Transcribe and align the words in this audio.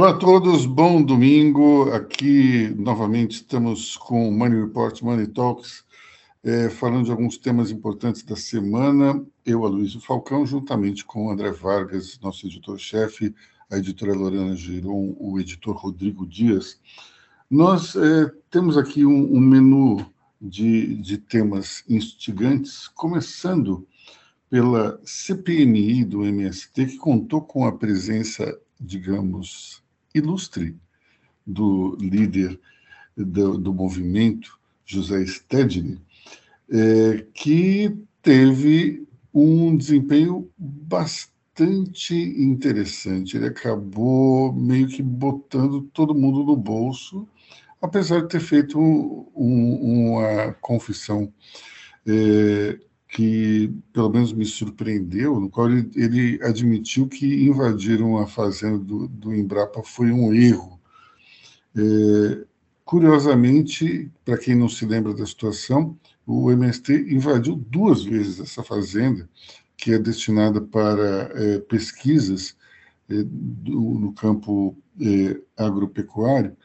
Olá 0.00 0.12
a 0.12 0.16
todos, 0.16 0.64
bom 0.64 1.02
domingo. 1.02 1.90
Aqui 1.92 2.74
novamente 2.74 3.32
estamos 3.32 3.98
com 3.98 4.30
o 4.30 4.32
Money 4.32 4.62
Report, 4.62 5.02
Money 5.02 5.26
Talks, 5.26 5.84
é, 6.42 6.70
falando 6.70 7.04
de 7.04 7.10
alguns 7.10 7.36
temas 7.36 7.70
importantes 7.70 8.22
da 8.22 8.34
semana. 8.34 9.22
Eu, 9.44 9.62
Aloysio 9.62 10.00
Falcão, 10.00 10.46
juntamente 10.46 11.04
com 11.04 11.26
o 11.26 11.30
André 11.30 11.50
Vargas, 11.50 12.18
nosso 12.22 12.46
editor-chefe, 12.46 13.34
a 13.70 13.76
editora 13.76 14.14
Lorena 14.14 14.56
Giron, 14.56 15.14
o 15.20 15.38
editor 15.38 15.76
Rodrigo 15.76 16.26
Dias. 16.26 16.80
Nós 17.50 17.94
é, 17.94 18.32
temos 18.50 18.78
aqui 18.78 19.04
um, 19.04 19.34
um 19.36 19.38
menu 19.38 19.98
de, 20.40 20.96
de 20.96 21.18
temas 21.18 21.84
instigantes, 21.86 22.88
começando 22.88 23.86
pela 24.48 24.98
CPMI 25.04 26.06
do 26.06 26.24
MST, 26.24 26.86
que 26.86 26.96
contou 26.96 27.42
com 27.42 27.66
a 27.66 27.72
presença 27.72 28.58
digamos, 28.80 29.82
ilustre 30.14 30.76
do 31.46 31.96
líder 32.00 32.58
do, 33.16 33.58
do 33.58 33.72
movimento, 33.72 34.58
José 34.84 35.24
Stedley, 35.26 36.00
é, 36.70 37.26
que 37.34 37.96
teve 38.22 39.06
um 39.32 39.76
desempenho 39.76 40.50
bastante 40.56 42.14
interessante. 42.14 43.36
Ele 43.36 43.46
acabou 43.46 44.52
meio 44.52 44.88
que 44.88 45.02
botando 45.02 45.82
todo 45.92 46.14
mundo 46.14 46.44
no 46.44 46.56
bolso, 46.56 47.26
apesar 47.80 48.22
de 48.22 48.28
ter 48.28 48.40
feito 48.40 48.78
um, 48.78 49.26
um, 49.34 50.12
uma 50.12 50.52
confissão 50.60 51.32
é, 52.06 52.78
que 53.10 53.72
pelo 53.92 54.08
menos 54.08 54.32
me 54.32 54.44
surpreendeu, 54.44 55.40
no 55.40 55.50
qual 55.50 55.68
ele, 55.68 55.90
ele 55.96 56.42
admitiu 56.42 57.08
que 57.08 57.44
invadiram 57.44 58.18
a 58.18 58.26
fazenda 58.26 58.78
do, 58.78 59.08
do 59.08 59.34
Embrapa 59.34 59.82
foi 59.82 60.12
um 60.12 60.32
erro. 60.32 60.80
É, 61.76 62.46
curiosamente, 62.84 64.10
para 64.24 64.38
quem 64.38 64.54
não 64.54 64.68
se 64.68 64.86
lembra 64.86 65.12
da 65.12 65.26
situação, 65.26 65.98
o 66.24 66.52
MST 66.52 66.92
invadiu 67.12 67.56
duas 67.56 68.04
vezes 68.04 68.38
essa 68.38 68.62
fazenda, 68.62 69.28
que 69.76 69.92
é 69.92 69.98
destinada 69.98 70.60
para 70.60 71.32
é, 71.34 71.58
pesquisas 71.58 72.56
é, 73.08 73.24
do, 73.24 73.80
no 73.98 74.12
campo 74.12 74.76
é, 75.00 75.40
agropecuário, 75.56 76.56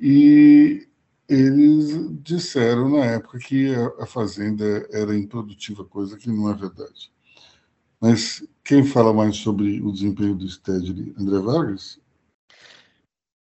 e 0.00 0.88
eles 1.28 2.22
disseram 2.22 2.88
na 2.90 3.04
época 3.04 3.38
que 3.38 3.74
a, 3.98 4.06
fazenda 4.06 4.64
era 4.90 5.16
improdutiva, 5.16 5.84
coisa 5.84 6.16
que 6.16 6.28
não 6.28 6.50
é 6.50 6.54
verdade. 6.54 7.12
Mas 8.00 8.46
quem 8.64 8.84
fala 8.84 9.12
mais 9.12 9.36
sobre 9.36 9.80
o 9.80 9.92
desempenho 9.92 10.34
do 10.34 10.48
Stedley? 10.48 11.14
André 11.18 11.38
Vargas? 11.38 12.00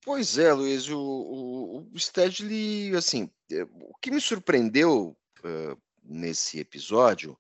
Pois 0.04 0.38
é, 0.38 0.52
Luiz, 0.54 0.90
o, 0.90 1.00
o, 1.00 1.88
o 1.94 2.00
Stedley, 2.00 2.96
assim, 2.96 3.30
é, 3.52 3.64
o 3.64 3.94
que 4.02 4.12
me 4.12 4.20
surpreendeu 4.20 5.16
uh, 5.40 5.82
nesse 6.04 6.60
episódio 6.60 7.38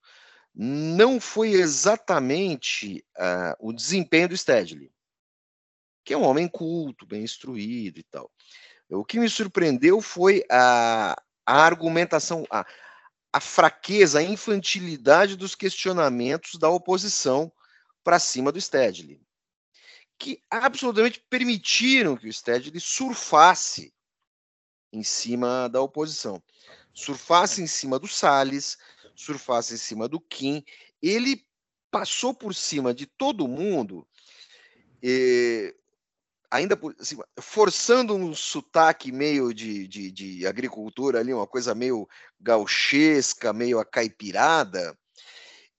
não 0.53 1.19
foi 1.19 1.51
exatamente 1.51 3.03
uh, 3.17 3.55
o 3.59 3.73
desempenho 3.73 4.29
do 4.29 4.37
Stedley, 4.37 4.91
que 6.03 6.13
é 6.13 6.17
um 6.17 6.23
homem 6.23 6.47
culto, 6.47 7.05
bem 7.05 7.23
instruído 7.23 7.99
e 7.99 8.03
tal. 8.03 8.31
O 8.89 9.05
que 9.05 9.19
me 9.19 9.29
surpreendeu 9.29 10.01
foi 10.01 10.43
a, 10.49 11.15
a 11.45 11.63
argumentação, 11.63 12.45
a, 12.49 12.65
a 13.31 13.39
fraqueza, 13.39 14.19
a 14.19 14.23
infantilidade 14.23 15.35
dos 15.35 15.53
questionamentos 15.53 16.55
da 16.55 16.69
oposição 16.69 17.51
para 18.03 18.17
cima 18.17 18.51
do 18.51 18.59
Stedley, 18.59 19.21
que 20.17 20.41
absolutamente 20.49 21.23
permitiram 21.29 22.17
que 22.17 22.27
o 22.27 22.33
Stedley 22.33 22.79
surfasse 22.79 23.93
em 24.91 25.03
cima 25.03 25.67
da 25.67 25.79
oposição, 25.81 26.41
surfasse 26.91 27.61
em 27.61 27.67
cima 27.67 27.99
do 27.99 28.07
Salles, 28.07 28.77
surfasse 29.15 29.75
em 29.75 29.77
cima 29.77 30.07
do 30.07 30.19
Kim. 30.19 30.63
Ele 31.01 31.45
passou 31.91 32.33
por 32.33 32.55
cima 32.55 32.93
de 32.93 33.05
todo 33.05 33.47
mundo. 33.47 34.07
Eh, 35.03 35.75
ainda 36.51 36.75
por, 36.75 36.95
assim, 36.99 37.17
forçando 37.39 38.15
um 38.15 38.33
sotaque 38.33 39.11
meio 39.11 39.53
de, 39.53 39.87
de, 39.87 40.11
de, 40.11 40.47
agricultura 40.47 41.19
ali, 41.19 41.33
uma 41.33 41.47
coisa 41.47 41.75
meio 41.75 42.07
gauchesca, 42.39 43.53
meio 43.53 43.79
acaipirada, 43.79 44.97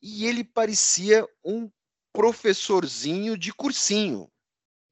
e 0.00 0.26
ele 0.26 0.44
parecia 0.44 1.26
um 1.44 1.70
professorzinho 2.12 3.36
de 3.36 3.52
cursinho, 3.52 4.30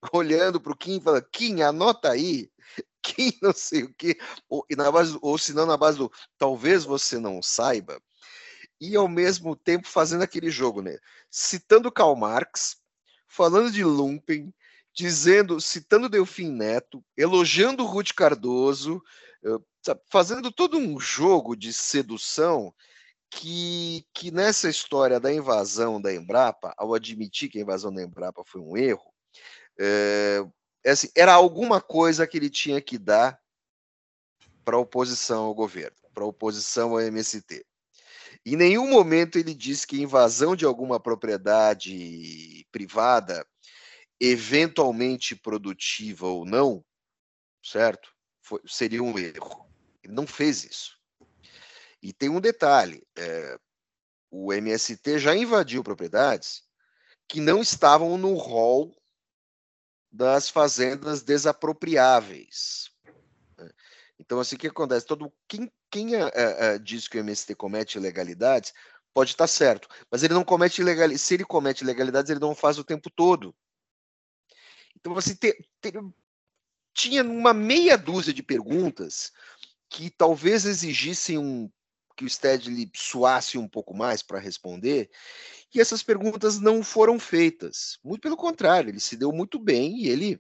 olhando 0.13 0.61
para 0.61 0.73
o 0.73 0.77
Kim 0.77 0.99
e 0.99 1.01
falando, 1.01 1.29
Kim, 1.31 1.63
anota 1.63 2.11
aí, 2.11 2.51
Kim 3.03 3.33
não 3.41 3.53
sei 3.53 3.85
o 3.85 3.95
quê, 3.95 4.19
ou, 4.49 4.67
e 4.69 4.75
na 4.75 4.91
base, 4.91 5.17
ou 5.23 5.39
se 5.39 5.53
não 5.53 5.67
na 5.67 5.77
base 5.77 5.99
do 5.99 6.11
talvez 6.37 6.85
você 6.85 7.19
não 7.19 7.41
saiba, 7.41 8.01
e 8.81 8.97
ao 8.97 9.09
mesmo 9.09 9.57
tempo 9.57 9.89
fazendo 9.89 10.23
aquele 10.23 10.51
jogo, 10.51 10.83
né? 10.83 10.97
Citando 11.31 11.91
Karl 11.91 12.15
Marx, 12.15 12.77
falando 13.27 13.73
de 13.73 13.83
Lumpen, 13.83 14.55
dizendo, 14.99 15.61
citando 15.61 16.09
Delfim 16.09 16.51
Neto, 16.51 17.05
elogiando 17.17 17.87
Ruth 17.87 18.13
Cardoso, 18.17 19.01
eh, 19.45 19.95
fazendo 20.11 20.51
todo 20.51 20.77
um 20.77 20.99
jogo 20.99 21.55
de 21.55 21.73
sedução 21.73 22.75
que, 23.31 24.05
que 24.13 24.33
nessa 24.33 24.69
história 24.69 25.21
da 25.21 25.33
invasão 25.33 26.01
da 26.01 26.13
Embrapa, 26.13 26.75
ao 26.77 26.95
admitir 26.95 27.49
que 27.49 27.59
a 27.59 27.63
invasão 27.63 27.95
da 27.95 28.03
Embrapa 28.03 28.43
foi 28.45 28.61
um 28.61 28.77
erro, 28.77 29.15
é, 29.79 30.45
assim, 30.85 31.09
era 31.15 31.33
alguma 31.33 31.81
coisa 31.81 32.27
que 32.27 32.37
ele 32.37 32.51
tinha 32.51 32.81
que 32.81 32.99
dar 32.99 33.39
para 34.65 34.75
a 34.75 34.81
oposição 34.81 35.45
ao 35.45 35.55
governo, 35.55 35.97
para 36.13 36.25
a 36.25 36.27
oposição 36.27 36.91
ao 36.91 37.01
MST. 37.01 37.65
Em 38.45 38.57
nenhum 38.57 38.89
momento 38.89 39.39
ele 39.39 39.55
disse 39.55 39.87
que 39.87 40.03
invasão 40.03 40.57
de 40.57 40.65
alguma 40.65 40.99
propriedade 40.99 42.67
privada 42.73 43.47
eventualmente 44.21 45.37
produtiva 45.37 46.27
ou 46.27 46.45
não, 46.45 46.85
certo? 47.63 48.13
Foi, 48.43 48.61
seria 48.67 49.03
um 49.03 49.19
erro. 49.19 49.69
Ele 50.03 50.13
não 50.13 50.27
fez 50.27 50.65
isso. 50.65 50.99
E 52.03 52.13
tem 52.13 52.29
um 52.29 52.41
detalhe: 52.41 53.07
é, 53.17 53.59
o 54.31 54.53
MST 54.53 55.19
já 55.19 55.35
invadiu 55.35 55.83
propriedades 55.83 56.63
que 57.29 57.41
não 57.41 57.61
estavam 57.61 58.17
no 58.17 58.35
rol 58.35 58.97
das 60.11 60.49
fazendas 60.49 61.23
desapropriáveis. 61.23 62.91
Né? 63.57 63.71
Então, 64.19 64.41
assim, 64.41 64.57
o 64.57 64.59
que 64.59 64.69
acontece? 64.69 65.07
Todo, 65.07 65.33
quem 65.47 65.71
quem 65.91 66.15
é, 66.15 66.31
é, 66.35 66.79
diz 66.79 67.09
que 67.09 67.19
o 67.19 67.21
MST 67.21 67.55
comete 67.55 67.99
ilegalidades 67.99 68.73
pode 69.15 69.31
estar 69.31 69.47
certo, 69.47 69.89
mas 70.11 70.23
ele 70.23 70.35
não 70.35 70.45
comete 70.45 70.81
ilegalidades. 70.81 71.23
Se 71.23 71.35
ele 71.35 71.45
comete 71.45 71.83
ilegalidades, 71.83 72.31
ele 72.31 72.41
não 72.41 72.55
faz 72.55 72.79
o 72.79 72.85
tempo 72.85 73.11
todo. 73.11 73.55
Então, 75.01 75.17
assim, 75.17 75.35
te, 75.35 75.53
te, 75.81 75.93
tinha 76.93 77.23
uma 77.23 77.55
meia 77.55 77.97
dúzia 77.97 78.33
de 78.33 78.43
perguntas 78.43 79.33
que 79.89 80.11
talvez 80.11 80.65
exigissem 80.65 81.39
um, 81.39 81.71
que 82.17 82.25
o 82.25 82.29
Stedley 82.29 82.91
suasse 82.95 83.57
um 83.57 83.69
pouco 83.69 83.97
mais 83.97 84.23
para 84.23 84.41
responder, 84.41 85.09
e 85.73 85.81
essas 85.81 86.03
perguntas 86.03 86.59
não 86.59 86.83
foram 86.83 87.19
feitas. 87.19 87.99
Muito 88.03 88.23
pelo 88.23 88.37
contrário, 88.37 88.91
ele 88.91 89.01
se 89.01 89.17
deu 89.17 89.31
muito 89.31 89.59
bem 89.59 89.99
e 90.03 90.09
ele 90.09 90.35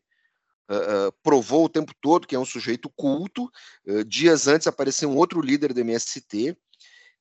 uh, 0.69 1.09
uh, 1.09 1.13
provou 1.23 1.67
o 1.67 1.69
tempo 1.69 1.93
todo 2.01 2.27
que 2.27 2.35
é 2.35 2.39
um 2.39 2.45
sujeito 2.45 2.91
culto. 2.91 3.51
Uh, 3.87 4.05
dias 4.05 4.49
antes 4.49 4.67
apareceu 4.67 5.09
um 5.09 5.17
outro 5.17 5.41
líder 5.41 5.73
do 5.73 5.81
MST 5.81 6.57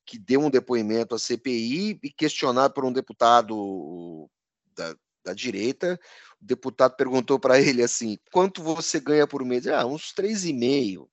que 0.06 0.18
deu 0.18 0.40
um 0.40 0.50
depoimento 0.50 1.14
à 1.14 1.20
CPI 1.20 2.00
e 2.02 2.10
questionado 2.10 2.74
por 2.74 2.86
um 2.86 2.94
deputado 2.94 4.30
da, 4.74 4.96
da 5.24 5.34
direita, 5.34 6.00
o 6.42 6.46
deputado 6.46 6.96
perguntou 6.96 7.40
para 7.40 7.60
ele 7.60 7.84
assim: 7.84 8.18
quanto 8.32 8.62
você 8.64 9.00
ganha 9.00 9.28
por 9.28 9.44
mês? 9.44 9.68
Ah, 9.68 9.86
uns 9.86 10.14
três 10.14 10.46
e 10.46 10.54
meio. 10.54 11.10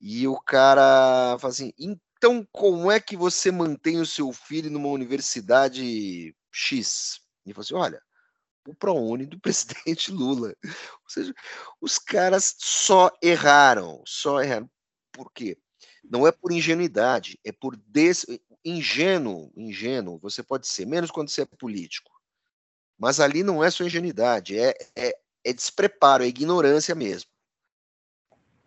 E 0.00 0.26
o 0.26 0.38
cara 0.40 1.36
fala 1.38 1.52
assim: 1.52 1.72
então 1.78 2.46
como 2.52 2.90
é 2.90 3.00
que 3.00 3.16
você 3.16 3.50
mantém 3.50 3.98
o 4.00 4.06
seu 4.06 4.32
filho 4.32 4.70
numa 4.70 4.88
universidade 4.88 6.34
X? 6.50 7.20
E 7.46 7.52
falou 7.52 7.64
assim: 7.64 7.74
olha, 7.74 8.02
o 8.66 8.74
ProUni 8.74 9.26
do 9.26 9.38
presidente 9.40 10.10
Lula. 10.10 10.54
Ou 10.64 11.08
seja, 11.08 11.34
os 11.80 11.98
caras 11.98 12.54
só 12.58 13.10
erraram, 13.22 14.02
só 14.06 14.42
erraram. 14.42 14.70
Por 15.12 15.30
quê? 15.32 15.58
Não 16.04 16.26
é 16.26 16.32
por 16.32 16.52
ingenuidade, 16.52 17.38
é 17.44 17.52
por 17.52 17.76
des... 17.76 18.26
ingênuo, 18.64 19.52
ingênuo, 19.56 20.18
você 20.18 20.42
pode 20.42 20.66
ser, 20.66 20.86
menos 20.86 21.10
quando 21.10 21.28
você 21.28 21.42
é 21.42 21.46
político. 21.46 22.11
Mas 23.02 23.18
ali 23.18 23.42
não 23.42 23.64
é 23.64 23.68
só 23.68 23.82
ingenuidade, 23.82 24.56
é, 24.56 24.76
é, 24.94 25.12
é 25.42 25.52
despreparo, 25.52 26.22
é 26.22 26.28
ignorância 26.28 26.94
mesmo. 26.94 27.28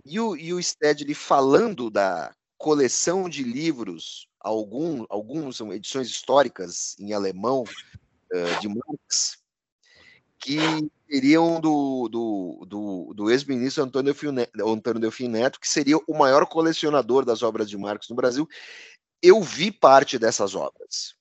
E 0.03 0.19
o, 0.19 0.35
e 0.35 0.53
o 0.53 0.61
Stedley 0.61 1.13
falando 1.13 1.89
da 1.89 2.35
coleção 2.57 3.29
de 3.29 3.43
livros, 3.43 4.27
algum, 4.41 5.05
alguns 5.07 5.55
são 5.55 5.71
edições 5.71 6.09
históricas 6.09 6.97
em 6.99 7.13
alemão 7.13 7.63
uh, 7.63 8.59
de 8.59 8.67
Marx, 8.67 9.37
que 10.37 10.57
queriam 11.07 11.61
do, 11.61 12.09
do, 12.09 12.65
do, 12.67 13.13
do 13.13 13.31
ex-ministro 13.31 13.85
Antônio, 13.85 14.13
Antônio 14.67 14.99
Delfim 14.99 15.29
Neto, 15.29 15.61
que 15.61 15.69
seria 15.69 15.95
o 15.97 16.13
maior 16.13 16.45
colecionador 16.45 17.23
das 17.23 17.41
obras 17.41 17.69
de 17.69 17.77
Marx 17.77 18.09
no 18.09 18.17
Brasil. 18.17 18.45
Eu 19.21 19.41
vi 19.41 19.71
parte 19.71 20.19
dessas 20.19 20.55
obras 20.55 21.15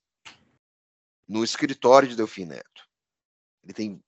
no 1.29 1.45
escritório 1.45 2.09
de 2.09 2.17
Delfim 2.17 2.47
Neto. 2.47 2.84
Ele 3.65 3.73
tem 3.73 4.01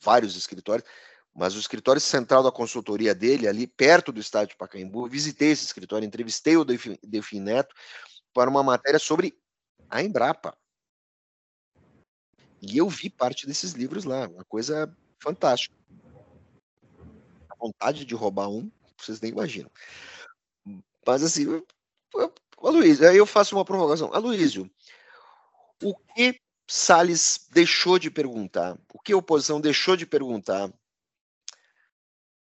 vários 0.00 0.36
escritórios, 0.36 0.88
mas 1.34 1.54
o 1.54 1.60
escritório 1.60 2.00
central 2.00 2.42
da 2.42 2.50
consultoria 2.50 3.14
dele, 3.14 3.46
ali 3.46 3.66
perto 3.66 4.10
do 4.10 4.20
estádio 4.20 4.54
de 4.54 4.56
Pacaembu, 4.56 5.08
visitei 5.08 5.50
esse 5.50 5.64
escritório, 5.64 6.06
entrevistei 6.06 6.56
o 6.56 6.64
Delfim 6.64 7.40
Neto 7.40 7.74
para 8.32 8.50
uma 8.50 8.62
matéria 8.62 8.98
sobre 8.98 9.38
a 9.88 10.02
Embrapa. 10.02 10.56
E 12.60 12.78
eu 12.78 12.88
vi 12.88 13.10
parte 13.10 13.46
desses 13.46 13.72
livros 13.72 14.04
lá, 14.04 14.26
uma 14.26 14.44
coisa 14.44 14.90
fantástica. 15.22 15.76
A 17.50 17.54
vontade 17.54 18.04
de 18.04 18.14
roubar 18.14 18.48
um, 18.48 18.70
vocês 18.98 19.20
nem 19.20 19.30
imaginam. 19.30 19.70
Mas 21.06 21.22
assim, 21.22 21.44
Aloysio, 22.58 23.08
aí 23.08 23.16
eu 23.16 23.26
faço 23.26 23.54
uma 23.54 23.64
provocação. 23.64 24.12
Aloysio, 24.12 24.70
o 25.82 25.94
que 26.14 26.40
Salles 26.66 27.46
deixou 27.52 27.98
de 27.98 28.10
perguntar? 28.10 28.76
O 28.92 28.98
que 29.00 29.12
a 29.12 29.16
oposição 29.16 29.60
deixou 29.60 29.96
de 29.96 30.04
perguntar 30.04 30.72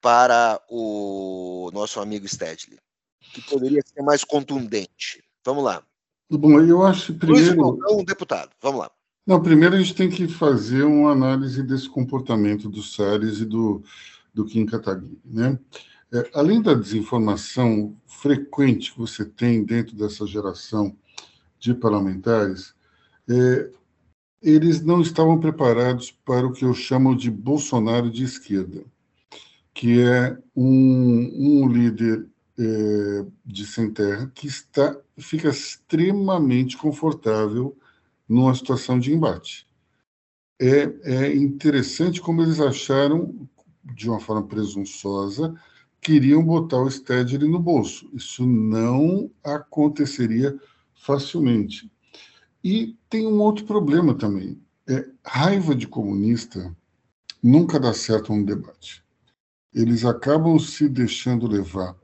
para 0.01 0.61
o 0.69 1.69
nosso 1.73 1.99
amigo 1.99 2.27
Stedley? 2.27 2.79
Que 3.33 3.41
poderia 3.41 3.81
ser 3.85 4.01
mais 4.01 4.23
contundente. 4.23 5.23
Vamos 5.45 5.63
lá. 5.63 5.83
Bom, 6.29 6.59
eu 6.59 6.83
acho 6.83 7.13
primeiro. 7.13 7.61
Luiz 7.61 7.93
um 7.93 8.03
deputado. 8.03 8.51
Vamos 8.61 8.81
lá. 8.81 8.91
Não, 9.25 9.41
primeiro 9.41 9.75
a 9.75 9.77
gente 9.77 9.95
tem 9.95 10.09
que 10.09 10.27
fazer 10.27 10.83
uma 10.83 11.11
análise 11.11 11.61
desse 11.63 11.89
comportamento 11.89 12.67
do 12.69 12.81
Salles 12.81 13.39
e 13.39 13.45
do, 13.45 13.83
do 14.33 14.45
Kim 14.45 14.65
Kataguiri, 14.65 15.19
né? 15.23 15.59
É, 16.13 16.29
além 16.33 16.61
da 16.61 16.73
desinformação 16.73 17.95
frequente 18.05 18.91
que 18.91 18.99
você 18.99 19.23
tem 19.23 19.63
dentro 19.63 19.95
dessa 19.95 20.25
geração 20.27 20.97
de 21.57 21.73
parlamentares, 21.73 22.73
é, 23.29 23.69
eles 24.41 24.81
não 24.81 25.01
estavam 25.01 25.39
preparados 25.39 26.11
para 26.11 26.47
o 26.47 26.51
que 26.51 26.65
eu 26.65 26.73
chamo 26.73 27.15
de 27.15 27.29
Bolsonaro 27.29 28.09
de 28.09 28.23
esquerda, 28.23 28.83
que 29.73 30.01
é 30.01 30.37
um, 30.55 31.63
um 31.63 31.67
líder 31.67 32.27
é, 32.57 33.25
de 33.45 33.65
sem 33.65 33.91
terra 33.91 34.31
que 34.33 34.47
está 34.47 34.97
fica 35.17 35.49
extremamente 35.49 36.77
confortável 36.77 37.77
numa 38.27 38.55
situação 38.55 38.99
de 38.99 39.13
embate. 39.13 39.67
É, 40.59 40.83
é 41.03 41.35
interessante 41.35 42.21
como 42.21 42.41
eles 42.41 42.59
acharam, 42.59 43.47
de 43.83 44.09
uma 44.09 44.19
forma 44.19 44.47
presunçosa, 44.47 45.53
queriam 46.01 46.43
botar 46.43 46.81
o 46.81 46.89
Stedley 46.89 47.49
no 47.49 47.59
bolso. 47.59 48.09
Isso 48.13 48.45
não 48.45 49.29
aconteceria 49.43 50.57
facilmente. 50.93 51.91
E 52.63 52.97
tem 53.09 53.25
um 53.27 53.39
outro 53.39 53.65
problema 53.65 54.13
também. 54.13 54.61
É, 54.87 55.07
raiva 55.25 55.73
de 55.75 55.87
comunista 55.87 56.75
nunca 57.41 57.79
dá 57.79 57.93
certo 57.93 58.33
num 58.33 58.43
debate. 58.43 59.03
Eles 59.73 60.05
acabam 60.05 60.59
se 60.59 60.87
deixando 60.87 61.47
levar 61.47 61.95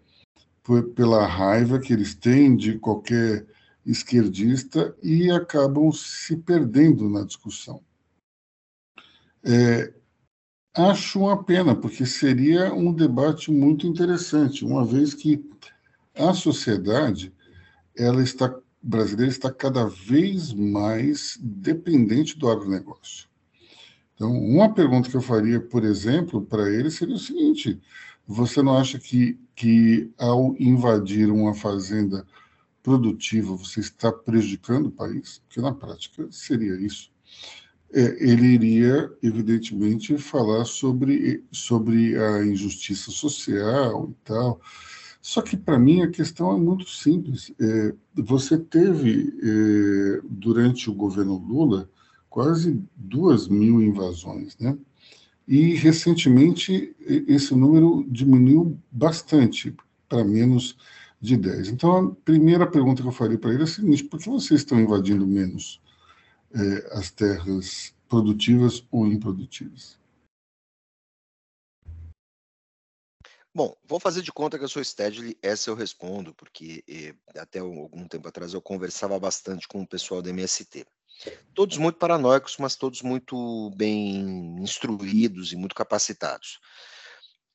por, 0.64 0.90
pela 0.90 1.26
raiva 1.26 1.80
que 1.80 1.94
eles 1.94 2.16
têm 2.16 2.56
de 2.56 2.80
qualquer 2.80 3.46
esquerdista 3.86 4.96
e 5.02 5.32
acabam 5.32 5.92
se 5.92 6.36
perdendo 6.38 7.10
na 7.10 7.24
discussão. 7.24 7.82
É, 9.44 9.94
acho 10.76 11.20
uma 11.20 11.42
pena, 11.44 11.76
porque 11.76 12.06
seria 12.06 12.74
um 12.74 12.92
debate 12.92 13.52
muito 13.52 13.88
interessante, 13.88 14.66
uma 14.66 14.86
vez 14.86 15.14
que 15.14 15.44
a 16.14 16.34
sociedade 16.34 17.34
ela 17.96 18.22
está 18.22 18.54
brasileira 18.88 19.30
está 19.30 19.52
cada 19.52 19.86
vez 19.86 20.54
mais 20.54 21.38
dependente 21.42 22.38
do 22.38 22.50
agronegócio. 22.50 23.28
Então, 24.16 24.32
uma 24.32 24.74
pergunta 24.74 25.10
que 25.10 25.16
eu 25.16 25.22
faria, 25.22 25.60
por 25.60 25.84
exemplo, 25.84 26.42
para 26.42 26.72
ele 26.72 26.90
seria 26.90 27.16
o 27.16 27.20
seguinte: 27.20 27.80
você 28.26 28.64
não 28.64 28.78
acha 28.78 28.98
que, 28.98 29.38
que 29.54 30.10
ao 30.18 30.56
invadir 30.58 31.30
uma 31.30 31.54
fazenda 31.54 32.26
produtiva, 32.82 33.56
você 33.56 33.82
está 33.82 34.12
prejudicando 34.12 34.88
o 34.88 34.92
país, 34.92 35.42
porque 35.46 35.60
na 35.60 35.74
prática 35.74 36.26
seria 36.32 36.76
isso. 36.80 37.12
É, 37.94 38.02
ele 38.24 38.48
iria, 38.48 39.12
evidentemente, 39.22 40.18
falar 40.18 40.66
sobre, 40.66 41.44
sobre 41.52 42.18
a 42.18 42.46
injustiça 42.46 43.12
social 43.12 44.10
e 44.10 44.16
tal. 44.26 44.62
Só 45.28 45.42
que, 45.42 45.58
para 45.58 45.78
mim, 45.78 46.02
a 46.04 46.10
questão 46.10 46.56
é 46.56 46.58
muito 46.58 46.90
simples. 46.90 47.52
É, 47.60 47.94
você 48.16 48.58
teve, 48.58 49.38
é, 49.44 50.22
durante 50.24 50.90
o 50.90 50.94
governo 50.94 51.36
Lula, 51.36 51.90
quase 52.30 52.82
duas 52.96 53.50
mil 53.50 53.82
invasões, 53.82 54.58
né? 54.58 54.78
E, 55.46 55.74
recentemente, 55.74 56.96
esse 57.28 57.54
número 57.54 58.06
diminuiu 58.10 58.80
bastante, 58.90 59.76
para 60.08 60.24
menos 60.24 60.78
de 61.20 61.36
10. 61.36 61.68
Então, 61.72 61.98
a 61.98 62.16
primeira 62.24 62.66
pergunta 62.66 63.02
que 63.02 63.08
eu 63.10 63.12
faria 63.12 63.38
para 63.38 63.52
ele 63.52 63.64
é 63.64 63.66
a 63.66 63.68
seguinte: 63.68 64.06
por 64.06 64.22
que 64.22 64.30
vocês 64.30 64.62
estão 64.62 64.80
invadindo 64.80 65.28
menos 65.28 65.82
é, 66.54 66.98
as 66.98 67.12
terras 67.12 67.94
produtivas 68.08 68.82
ou 68.90 69.06
improdutivas? 69.06 70.00
Bom, 73.58 73.76
vou 73.86 74.00
fazer 74.00 74.22
de 74.22 74.32
conta 74.32 74.56
que 74.56 74.64
eu 74.64 74.70
sou 74.70 74.84
Stedley, 74.84 75.36
essa 75.42 75.72
eu 75.72 75.74
respondo, 75.74 76.32
porque 76.36 76.84
eh, 76.88 77.16
até 77.40 77.58
algum 77.58 78.08
tempo 78.08 78.28
atrás 78.28 78.54
eu 78.54 78.62
conversava 78.62 79.20
bastante 79.20 79.68
com 79.68 79.82
o 79.82 79.88
pessoal 79.88 80.22
do 80.22 80.30
MST. 80.30 80.86
Todos 81.56 81.76
muito 81.78 81.98
paranoicos, 81.98 82.58
mas 82.60 82.76
todos 82.76 83.02
muito 83.02 83.72
bem 83.76 84.60
instruídos 84.60 85.54
e 85.54 85.56
muito 85.56 85.74
capacitados. 85.74 86.60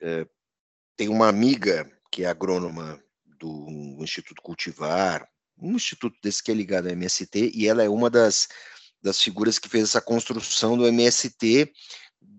É, 0.01 0.27
tem 0.97 1.09
uma 1.09 1.29
amiga 1.29 1.89
que 2.11 2.25
é 2.25 2.27
agrônoma 2.27 3.01
do 3.39 3.69
Instituto 4.01 4.43
Cultivar, 4.43 5.29
um 5.57 5.77
instituto 5.77 6.19
desse 6.21 6.43
que 6.43 6.51
é 6.51 6.55
ligado 6.55 6.87
ao 6.87 6.93
MST, 6.94 7.53
e 7.55 7.69
ela 7.69 7.85
é 7.85 7.89
uma 7.89 8.11
das, 8.11 8.49
das 9.01 9.23
figuras 9.23 9.56
que 9.56 9.69
fez 9.69 9.85
essa 9.85 10.01
construção 10.01 10.77
do 10.77 10.85
MST, 10.85 11.73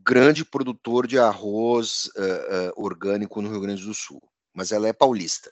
grande 0.04 0.44
produtor 0.44 1.08
de 1.08 1.18
arroz 1.18 2.08
uh, 2.08 2.20
uh, 2.20 2.84
orgânico 2.84 3.42
no 3.42 3.50
Rio 3.50 3.62
Grande 3.62 3.84
do 3.84 3.94
Sul, 3.94 4.22
mas 4.54 4.72
ela 4.72 4.88
é 4.88 4.94
paulista. 4.94 5.52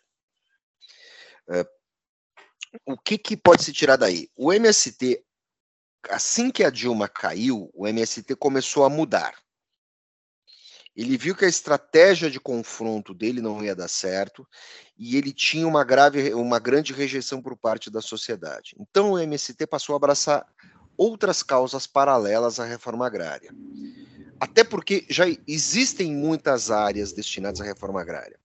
Uh, 1.47 1.65
o 2.85 2.97
que, 2.97 3.17
que 3.17 3.37
pode 3.37 3.63
se 3.63 3.73
tirar 3.73 3.95
daí? 3.95 4.29
O 4.35 4.51
MST, 4.51 5.23
assim 6.09 6.51
que 6.51 6.63
a 6.63 6.69
Dilma 6.69 7.07
caiu, 7.07 7.69
o 7.73 7.87
MST 7.87 8.35
começou 8.35 8.83
a 8.83 8.89
mudar. 8.89 9.35
Ele 10.93 11.17
viu 11.17 11.35
que 11.35 11.45
a 11.45 11.49
estratégia 11.49 12.29
de 12.29 12.39
confronto 12.39 13.13
dele 13.13 13.41
não 13.41 13.63
ia 13.63 13.73
dar 13.73 13.87
certo 13.87 14.45
e 14.97 15.15
ele 15.15 15.31
tinha 15.31 15.65
uma 15.65 15.85
grave, 15.85 16.33
uma 16.33 16.59
grande 16.59 16.91
rejeição 16.91 17.41
por 17.41 17.57
parte 17.57 17.89
da 17.89 18.01
sociedade. 18.01 18.75
Então 18.77 19.13
o 19.13 19.19
MST 19.19 19.65
passou 19.67 19.93
a 19.93 19.95
abraçar 19.95 20.45
outras 20.97 21.41
causas 21.41 21.87
paralelas 21.87 22.59
à 22.59 22.65
reforma 22.65 23.07
agrária. 23.07 23.53
Até 24.41 24.63
porque 24.63 25.05
já 25.07 25.25
existem 25.47 26.11
muitas 26.15 26.71
áreas 26.71 27.13
destinadas 27.13 27.61
à 27.61 27.63
reforma 27.63 28.01
agrária. 28.01 28.39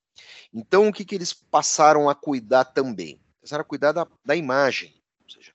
Então 0.52 0.88
o 0.88 0.92
que, 0.92 1.06
que 1.06 1.14
eles 1.14 1.32
passaram 1.32 2.06
a 2.06 2.14
cuidar 2.14 2.66
também? 2.66 3.18
Passaram 3.40 3.62
a 3.62 3.64
cuidar 3.64 3.92
da, 3.92 4.06
da 4.22 4.36
imagem, 4.36 4.94
ou 5.24 5.30
seja, 5.30 5.54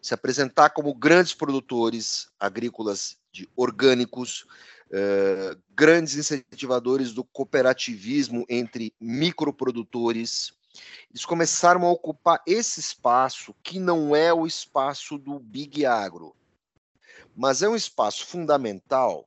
se 0.00 0.14
apresentar 0.14 0.70
como 0.70 0.94
grandes 0.94 1.34
produtores 1.34 2.28
agrícolas 2.38 3.18
de 3.32 3.48
orgânicos, 3.56 4.46
eh, 4.92 5.56
grandes 5.70 6.14
incentivadores 6.14 7.12
do 7.12 7.24
cooperativismo 7.24 8.46
entre 8.48 8.94
microprodutores. 9.00 10.52
Eles 11.10 11.24
começaram 11.24 11.84
a 11.84 11.90
ocupar 11.90 12.40
esse 12.46 12.78
espaço 12.78 13.52
que 13.60 13.80
não 13.80 14.14
é 14.14 14.32
o 14.32 14.46
espaço 14.46 15.18
do 15.18 15.40
Big 15.40 15.84
Agro, 15.84 16.36
mas 17.34 17.60
é 17.60 17.68
um 17.68 17.74
espaço 17.74 18.24
fundamental, 18.24 19.26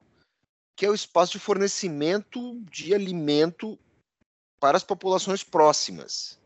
que 0.76 0.86
é 0.86 0.90
o 0.90 0.96
espaço 0.96 1.34
de 1.34 1.40
fornecimento 1.40 2.60
de 2.72 2.94
alimento 2.94 3.78
para 4.60 4.78
as 4.78 4.84
populações 4.84 5.44
próximas, 5.44 6.40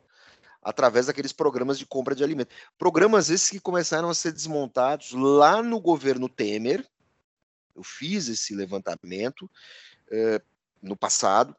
através 0.62 1.06
daqueles 1.06 1.32
programas 1.32 1.78
de 1.78 1.86
compra 1.86 2.16
de 2.16 2.24
alimento. 2.24 2.54
Programas 2.78 3.30
esses 3.30 3.50
que 3.50 3.60
começaram 3.60 4.10
a 4.10 4.14
ser 4.14 4.32
desmontados 4.32 5.12
lá 5.12 5.62
no 5.62 5.80
governo 5.80 6.28
Temer, 6.28 6.86
eu 7.76 7.84
fiz 7.84 8.28
esse 8.28 8.56
levantamento 8.56 9.50
é, 10.10 10.42
no 10.82 10.98
passado. 10.98 11.56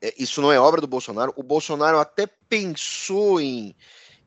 É, 0.00 0.14
isso 0.18 0.40
não 0.40 0.50
é 0.50 0.58
obra 0.58 0.80
do 0.80 0.86
Bolsonaro. 0.86 1.34
O 1.36 1.42
Bolsonaro 1.42 1.98
até 1.98 2.26
pensou 2.26 3.40
em, 3.40 3.76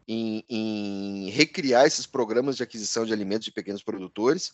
em, 0.08 0.46
em 0.48 1.30
recriar 1.32 1.88
esses 1.88 2.06
programas 2.06 2.56
de 2.56 2.64
aquisição 2.64 3.04
de 3.04 3.12
alimentos 3.12 3.46
de 3.46 3.52
pequenos 3.52 3.82
produtores. 3.82 4.54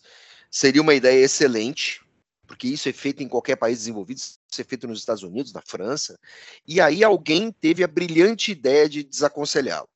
Seria 0.50 0.80
uma 0.80 0.94
ideia 0.94 1.22
excelente, 1.22 2.02
porque 2.50 2.66
isso 2.66 2.88
é 2.88 2.92
feito 2.92 3.22
em 3.22 3.28
qualquer 3.28 3.54
país 3.54 3.78
desenvolvido, 3.78 4.18
isso 4.18 4.60
é 4.60 4.64
feito 4.64 4.88
nos 4.88 4.98
Estados 4.98 5.22
Unidos, 5.22 5.52
na 5.52 5.62
França, 5.64 6.18
e 6.66 6.80
aí 6.80 7.04
alguém 7.04 7.52
teve 7.52 7.84
a 7.84 7.86
brilhante 7.86 8.50
ideia 8.50 8.88
de 8.88 9.04
desaconselhá-lo. 9.04 9.88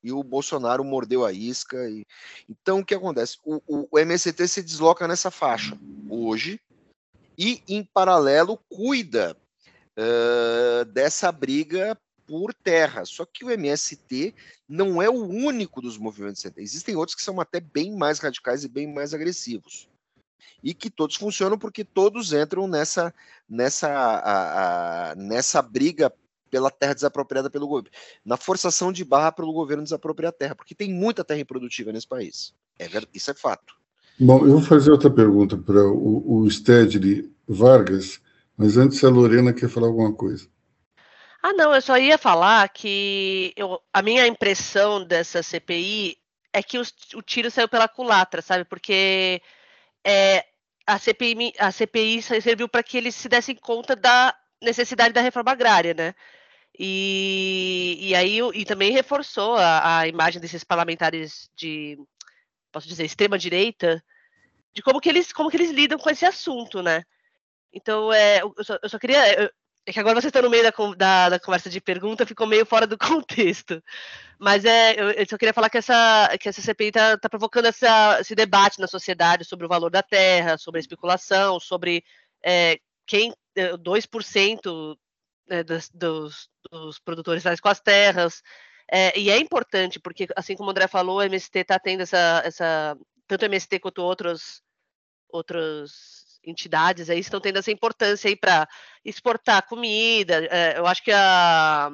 E 0.00 0.12
o 0.12 0.22
Bolsonaro 0.22 0.84
mordeu 0.84 1.26
a 1.26 1.32
isca. 1.32 1.76
E... 1.90 2.06
Então, 2.48 2.78
o 2.78 2.84
que 2.84 2.94
acontece? 2.94 3.36
O, 3.44 3.60
o, 3.66 3.88
o 3.90 3.98
MST 3.98 4.46
se 4.46 4.62
desloca 4.62 5.08
nessa 5.08 5.28
faixa 5.28 5.76
hoje 6.08 6.60
e, 7.36 7.60
em 7.66 7.82
paralelo, 7.82 8.58
cuida 8.68 9.36
uh, 9.98 10.84
dessa 10.84 11.32
briga 11.32 11.98
por 12.28 12.54
terra. 12.54 13.04
Só 13.04 13.26
que 13.26 13.44
o 13.44 13.50
MST 13.50 14.32
não 14.68 15.02
é 15.02 15.10
o 15.10 15.24
único 15.24 15.82
dos 15.82 15.98
movimentos. 15.98 16.44
Existem 16.56 16.94
outros 16.94 17.16
que 17.16 17.24
são 17.24 17.40
até 17.40 17.58
bem 17.58 17.90
mais 17.96 18.20
radicais 18.20 18.62
e 18.62 18.68
bem 18.68 18.86
mais 18.86 19.12
agressivos 19.12 19.90
e 20.62 20.72
que 20.74 20.90
todos 20.90 21.16
funcionam 21.16 21.58
porque 21.58 21.84
todos 21.84 22.32
entram 22.32 22.66
nessa 22.66 23.12
nessa 23.48 23.88
a, 23.88 25.10
a, 25.10 25.14
nessa 25.14 25.60
briga 25.60 26.12
pela 26.50 26.70
terra 26.70 26.94
desapropriada 26.94 27.48
pelo 27.48 27.66
governo, 27.66 27.90
na 28.22 28.36
forçação 28.36 28.92
de 28.92 29.04
barra 29.04 29.32
pelo 29.32 29.52
governo 29.54 29.82
desapropriar 29.82 30.28
a 30.28 30.36
terra, 30.36 30.54
porque 30.54 30.74
tem 30.74 30.92
muita 30.92 31.24
terra 31.24 31.40
improdutiva 31.40 31.90
nesse 31.90 32.06
país. 32.06 32.54
É, 32.78 32.88
isso 33.14 33.30
é 33.30 33.34
fato. 33.34 33.74
Bom, 34.20 34.44
eu 34.44 34.52
vou 34.52 34.60
fazer 34.60 34.90
outra 34.90 35.10
pergunta 35.10 35.56
para 35.56 35.82
o, 35.82 36.42
o 36.42 36.50
Stedley 36.50 37.32
Vargas, 37.48 38.20
mas 38.54 38.76
antes 38.76 39.02
a 39.02 39.08
Lorena 39.08 39.54
quer 39.54 39.70
falar 39.70 39.86
alguma 39.86 40.12
coisa. 40.12 40.46
Ah, 41.42 41.54
não, 41.54 41.74
eu 41.74 41.80
só 41.80 41.96
ia 41.98 42.18
falar 42.18 42.68
que 42.68 43.52
eu, 43.56 43.80
a 43.92 44.02
minha 44.02 44.26
impressão 44.26 45.04
dessa 45.04 45.42
CPI 45.42 46.16
é 46.52 46.62
que 46.62 46.78
os, 46.78 46.94
o 47.14 47.22
tiro 47.22 47.50
saiu 47.50 47.68
pela 47.68 47.88
culatra, 47.88 48.42
sabe? 48.42 48.64
Porque 48.64 49.40
é, 50.04 50.44
a 50.86 50.98
CPI, 50.98 51.54
a 51.58 51.70
CPI 51.70 52.22
serviu 52.22 52.68
para 52.68 52.82
que 52.82 52.96
eles 52.96 53.14
se 53.14 53.28
dessem 53.28 53.54
conta 53.54 53.94
da 53.96 54.34
necessidade 54.60 55.12
da 55.14 55.20
reforma 55.20 55.52
agrária, 55.52 55.94
né? 55.94 56.14
E, 56.78 57.98
e 58.00 58.14
aí 58.14 58.38
e 58.54 58.64
também 58.64 58.92
reforçou 58.92 59.56
a, 59.56 60.00
a 60.00 60.08
imagem 60.08 60.40
desses 60.40 60.64
parlamentares 60.64 61.50
de, 61.54 61.98
posso 62.72 62.88
dizer, 62.88 63.04
extrema 63.04 63.38
direita, 63.38 64.02
de 64.74 64.82
como 64.82 65.00
que 65.00 65.08
eles 65.08 65.32
como 65.32 65.50
que 65.50 65.56
eles 65.56 65.70
lidam 65.70 65.98
com 65.98 66.10
esse 66.10 66.24
assunto, 66.24 66.82
né? 66.82 67.04
Então, 67.72 68.12
é, 68.12 68.42
eu, 68.42 68.54
só, 68.64 68.78
eu 68.82 68.88
só 68.88 68.98
queria. 68.98 69.52
É 69.84 69.92
que 69.92 69.98
agora 69.98 70.20
vocês 70.20 70.28
estão 70.28 70.42
no 70.42 70.50
meio 70.50 70.62
da, 70.62 70.70
da, 70.96 71.28
da, 71.30 71.40
conversa 71.40 71.68
de 71.68 71.80
pergunta, 71.80 72.26
ficou 72.26 72.46
meio 72.46 72.64
fora 72.64 72.86
do 72.86 72.96
contexto. 72.98 73.82
Mas 74.38 74.64
é, 74.64 74.92
eu, 75.00 75.10
eu 75.10 75.26
só 75.28 75.36
queria 75.36 75.52
falar 75.52 75.70
que 75.70 75.78
essa, 75.78 76.36
que 76.40 76.48
essa 76.48 76.62
CPI 76.62 76.88
está 76.88 77.18
tá 77.18 77.28
provocando 77.28 77.66
essa, 77.66 78.18
esse 78.20 78.34
debate 78.34 78.80
na 78.80 78.86
sociedade 78.86 79.44
sobre 79.44 79.66
o 79.66 79.68
valor 79.68 79.90
da 79.90 80.02
terra, 80.02 80.56
sobre 80.56 80.78
a 80.78 80.82
especulação, 80.82 81.58
sobre 81.58 82.04
é, 82.44 82.78
quem 83.06 83.32
2% 83.56 84.96
é, 85.48 85.56
né, 85.56 85.64
dos, 85.64 85.90
dos, 85.90 86.48
dos, 86.70 86.98
produtores 87.00 87.42
com 87.60 87.68
as 87.68 87.80
terras. 87.80 88.42
É, 88.90 89.18
e 89.18 89.30
é 89.30 89.38
importante, 89.38 89.98
porque, 89.98 90.28
assim 90.36 90.56
como 90.56 90.68
o 90.68 90.70
André 90.70 90.86
falou, 90.86 91.18
o 91.18 91.22
MST 91.22 91.58
está 91.58 91.78
tendo 91.78 92.02
essa, 92.02 92.42
essa. 92.44 92.96
Tanto 93.26 93.42
o 93.42 93.46
MST 93.46 93.80
quanto 93.80 94.02
outros, 94.02 94.62
outros 95.28 96.21
entidades 96.44 97.08
aí 97.08 97.18
estão 97.18 97.40
tendo 97.40 97.58
essa 97.58 97.70
importância 97.70 98.28
aí 98.28 98.36
para 98.36 98.68
exportar 99.04 99.66
comida. 99.66 100.46
É, 100.50 100.78
eu 100.78 100.86
acho 100.86 101.02
que 101.02 101.12
a 101.12 101.90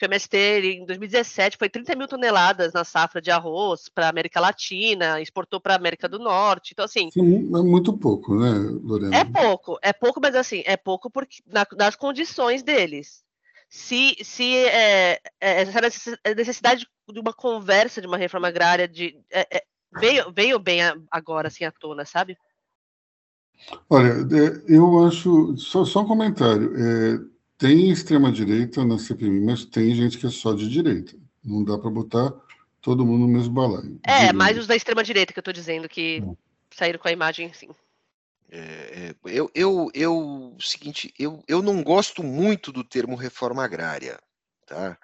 que 0.00 0.06
o 0.06 0.08
MST 0.08 0.36
em 0.36 0.86
2017 0.86 1.58
foi 1.58 1.68
30 1.68 1.94
mil 1.94 2.08
toneladas 2.08 2.72
na 2.72 2.84
safra 2.84 3.20
de 3.20 3.30
arroz 3.30 3.90
para 3.94 4.06
a 4.06 4.08
América 4.08 4.40
Latina, 4.40 5.20
exportou 5.20 5.60
para 5.60 5.74
a 5.74 5.76
América 5.76 6.08
do 6.08 6.18
Norte. 6.18 6.72
Então, 6.72 6.86
assim. 6.86 7.10
Sim, 7.10 7.54
é 7.54 7.62
muito 7.62 7.92
pouco, 7.98 8.34
né, 8.34 8.50
Lorena? 8.82 9.14
É 9.14 9.24
pouco, 9.26 9.78
é 9.82 9.92
pouco, 9.92 10.18
mas 10.18 10.34
assim, 10.34 10.62
é 10.64 10.76
pouco 10.76 11.10
porque, 11.10 11.42
na, 11.46 11.66
nas 11.76 11.96
condições 11.96 12.62
deles. 12.62 13.22
Se, 13.68 14.16
se 14.24 14.56
é, 14.56 15.20
é, 15.38 15.62
essa 15.62 15.80
necessidade 16.34 16.86
de 17.08 17.20
uma 17.20 17.34
conversa 17.34 18.00
de 18.00 18.06
uma 18.06 18.16
reforma 18.16 18.48
agrária 18.48 18.88
de, 18.88 19.14
é, 19.30 19.58
é 19.58 19.62
veio, 19.92 20.32
veio 20.32 20.58
bem 20.58 20.80
agora 21.10 21.48
assim 21.48 21.64
à 21.64 21.70
tona, 21.70 22.06
sabe? 22.06 22.38
Olha, 23.88 24.08
é, 24.08 24.62
eu 24.68 25.06
acho. 25.06 25.56
Só, 25.56 25.84
só 25.84 26.02
um 26.02 26.06
comentário. 26.06 26.72
É, 26.76 27.20
tem 27.58 27.90
extrema-direita 27.90 28.84
na 28.84 28.98
CPI, 28.98 29.40
mas 29.40 29.64
tem 29.64 29.94
gente 29.94 30.18
que 30.18 30.26
é 30.26 30.30
só 30.30 30.54
de 30.54 30.68
direita. 30.68 31.14
Não 31.44 31.62
dá 31.62 31.78
para 31.78 31.90
botar 31.90 32.32
todo 32.80 33.04
mundo 33.04 33.26
no 33.26 33.28
mesmo 33.28 33.52
balaio. 33.52 34.00
É, 34.04 34.14
direita. 34.14 34.32
mais 34.34 34.58
os 34.58 34.66
da 34.66 34.76
extrema-direita 34.76 35.32
que 35.32 35.38
eu 35.38 35.42
estou 35.42 35.54
dizendo, 35.54 35.88
que 35.88 36.22
é. 36.24 36.36
saíram 36.74 36.98
com 36.98 37.08
a 37.08 37.12
imagem 37.12 37.46
assim. 37.46 37.68
É, 38.52 39.14
eu, 39.26 39.50
eu, 39.54 39.90
eu, 39.94 40.56
seguinte, 40.58 41.14
eu, 41.18 41.42
eu 41.46 41.62
não 41.62 41.82
gosto 41.84 42.22
muito 42.22 42.72
do 42.72 42.82
termo 42.82 43.14
reforma 43.14 43.64
agrária, 43.64 44.18
tá? 44.66 44.98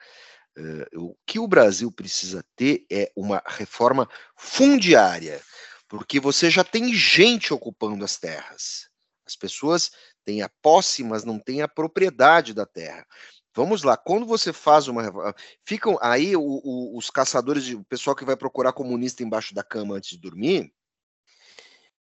É, 0.57 0.89
o 0.97 1.15
que 1.25 1.39
o 1.39 1.47
Brasil 1.47 1.93
precisa 1.93 2.45
ter 2.57 2.87
é 2.91 3.13
uma 3.15 3.43
reforma 3.47 4.09
fundiária 4.35 5.41
porque 5.89 6.19
você 6.21 6.51
já 6.51 6.65
tem 6.65 6.93
gente 6.95 7.53
ocupando 7.53 8.05
as 8.05 8.17
terras. 8.17 8.89
As 9.27 9.37
pessoas 9.37 9.91
têm 10.25 10.43
a 10.43 10.49
posse, 10.63 11.03
mas 11.03 11.25
não 11.25 11.39
têm 11.39 11.63
a 11.63 11.69
propriedade 11.69 12.55
da 12.55 12.67
terra. 12.67 13.07
Vamos 13.55 13.83
lá, 13.83 13.97
quando 13.97 14.27
você 14.27 14.53
faz 14.53 14.87
uma. 14.87 15.35
Ficam 15.65 15.99
aí 16.03 16.37
o, 16.37 16.43
o, 16.43 16.99
os 16.99 17.09
caçadores, 17.11 17.69
o 17.71 17.83
pessoal 17.85 18.15
que 18.15 18.25
vai 18.25 18.37
procurar 18.37 18.73
comunista 18.73 19.23
embaixo 19.23 19.55
da 19.55 19.65
cama 19.65 19.95
antes 19.95 20.11
de 20.11 20.19
dormir, 20.19 20.73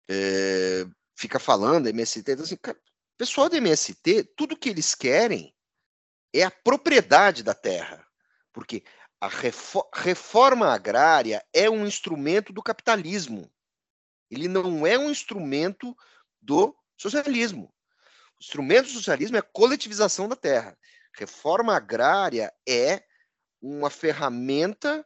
é, 0.09 0.85
fica 1.15 1.39
falando, 1.39 1.87
MST, 1.87 2.31
então 2.31 2.43
assim, 2.43 2.57
cara, 2.57 2.77
pessoal 3.17 3.49
do 3.49 3.55
MST, 3.55 4.23
tudo 4.35 4.57
que 4.57 4.69
eles 4.69 4.95
querem 4.95 5.53
é 6.33 6.43
a 6.43 6.51
propriedade 6.51 7.43
da 7.43 7.53
terra. 7.53 8.05
Porque 8.51 8.83
a 9.21 9.29
reforma 9.93 10.73
agrária 10.73 11.43
é 11.53 11.69
um 11.69 11.85
instrumento 11.85 12.51
do 12.51 12.61
capitalismo. 12.61 13.49
Ele 14.33 14.47
não 14.47 14.85
é 14.85 14.97
um 14.97 15.09
instrumento 15.09 15.95
do 16.41 16.75
socialismo. 16.97 17.73
O 18.39 18.43
instrumento 18.43 18.85
do 18.87 18.93
socialismo 18.93 19.37
é 19.37 19.39
a 19.39 19.43
coletivização 19.43 20.27
da 20.27 20.35
terra. 20.35 20.77
Reforma 21.15 21.75
agrária 21.75 22.51
é 22.67 23.03
uma 23.61 23.89
ferramenta 23.89 25.05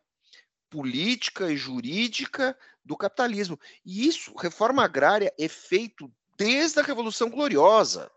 política 0.69 1.51
e 1.51 1.57
jurídica 1.57 2.57
do 2.83 2.95
capitalismo. 2.95 3.59
E 3.85 4.07
isso, 4.07 4.33
reforma 4.35 4.83
agrária, 4.83 5.33
é 5.37 5.47
feito 5.47 6.11
desde 6.37 6.79
a 6.79 6.83
Revolução 6.83 7.29
Gloriosa. 7.29 8.09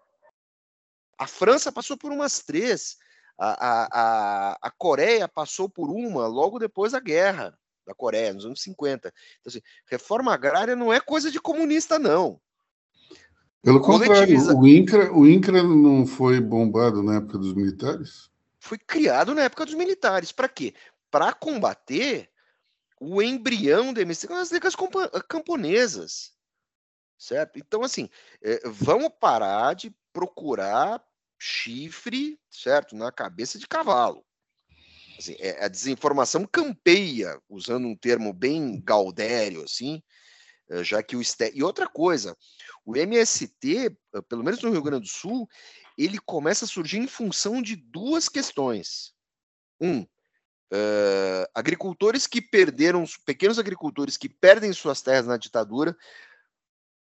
A 1.18 1.26
França 1.26 1.72
passou 1.72 1.96
por 1.96 2.12
umas 2.12 2.40
três, 2.40 2.96
a, 3.36 4.52
a, 4.52 4.58
a, 4.62 4.70
Coreia 4.70 5.26
passou 5.26 5.68
por 5.68 5.90
uma 5.90 6.26
logo 6.26 6.58
depois 6.58 6.92
da 6.92 7.00
guerra 7.00 7.58
da 7.90 7.94
Coreia, 7.94 8.32
nos 8.32 8.46
anos 8.46 8.62
50. 8.62 9.12
Então, 9.40 9.50
assim, 9.50 9.60
reforma 9.86 10.32
agrária 10.32 10.74
não 10.74 10.92
é 10.92 11.00
coisa 11.00 11.30
de 11.30 11.40
comunista, 11.40 11.98
não. 11.98 12.40
Pelo 13.62 13.80
contrário, 13.80 14.38
o 14.56 14.66
INCRA, 14.66 15.12
o 15.12 15.26
INCRA 15.26 15.62
não 15.62 16.06
foi 16.06 16.40
bombado 16.40 17.02
na 17.02 17.16
época 17.16 17.36
dos 17.36 17.52
militares? 17.52 18.30
Foi 18.58 18.78
criado 18.78 19.34
na 19.34 19.42
época 19.42 19.66
dos 19.66 19.74
militares. 19.74 20.32
Para 20.32 20.48
quê? 20.48 20.72
Para 21.10 21.32
combater 21.32 22.30
o 22.98 23.20
embrião 23.20 23.92
da 23.92 24.00
MST 24.00 24.32
as 24.32 24.50
ligas 24.50 24.74
camponesas. 25.28 26.32
Certo? 27.18 27.58
Então, 27.58 27.82
assim, 27.82 28.08
é, 28.42 28.62
vamos 28.64 29.10
parar 29.20 29.74
de 29.74 29.94
procurar 30.10 31.02
chifre, 31.38 32.38
certo? 32.50 32.96
Na 32.96 33.12
cabeça 33.12 33.58
de 33.58 33.66
cavalo. 33.66 34.24
Assim, 35.20 35.36
é, 35.38 35.62
a 35.62 35.68
desinformação 35.68 36.46
campeia, 36.46 37.38
usando 37.48 37.86
um 37.86 37.94
termo 37.94 38.32
bem 38.32 38.80
gaudério, 38.82 39.62
assim, 39.62 40.02
eh, 40.70 40.82
já 40.82 41.02
que 41.02 41.14
o 41.14 41.20
e 41.52 41.62
outra 41.62 41.86
coisa, 41.86 42.36
o 42.86 42.96
MST, 42.96 43.86
eh, 44.14 44.22
pelo 44.28 44.42
menos 44.42 44.62
no 44.62 44.70
Rio 44.70 44.82
Grande 44.82 45.02
do 45.02 45.08
Sul, 45.08 45.46
ele 45.98 46.18
começa 46.18 46.64
a 46.64 46.68
surgir 46.68 46.98
em 46.98 47.06
função 47.06 47.60
de 47.60 47.76
duas 47.76 48.28
questões. 48.28 49.12
Um, 49.80 50.00
uh, 50.02 51.44
agricultores 51.54 52.26
que 52.26 52.40
perderam, 52.40 53.04
pequenos 53.26 53.58
agricultores 53.58 54.16
que 54.16 54.28
perdem 54.28 54.72
suas 54.72 55.02
terras 55.02 55.26
na 55.26 55.36
ditadura 55.36 55.96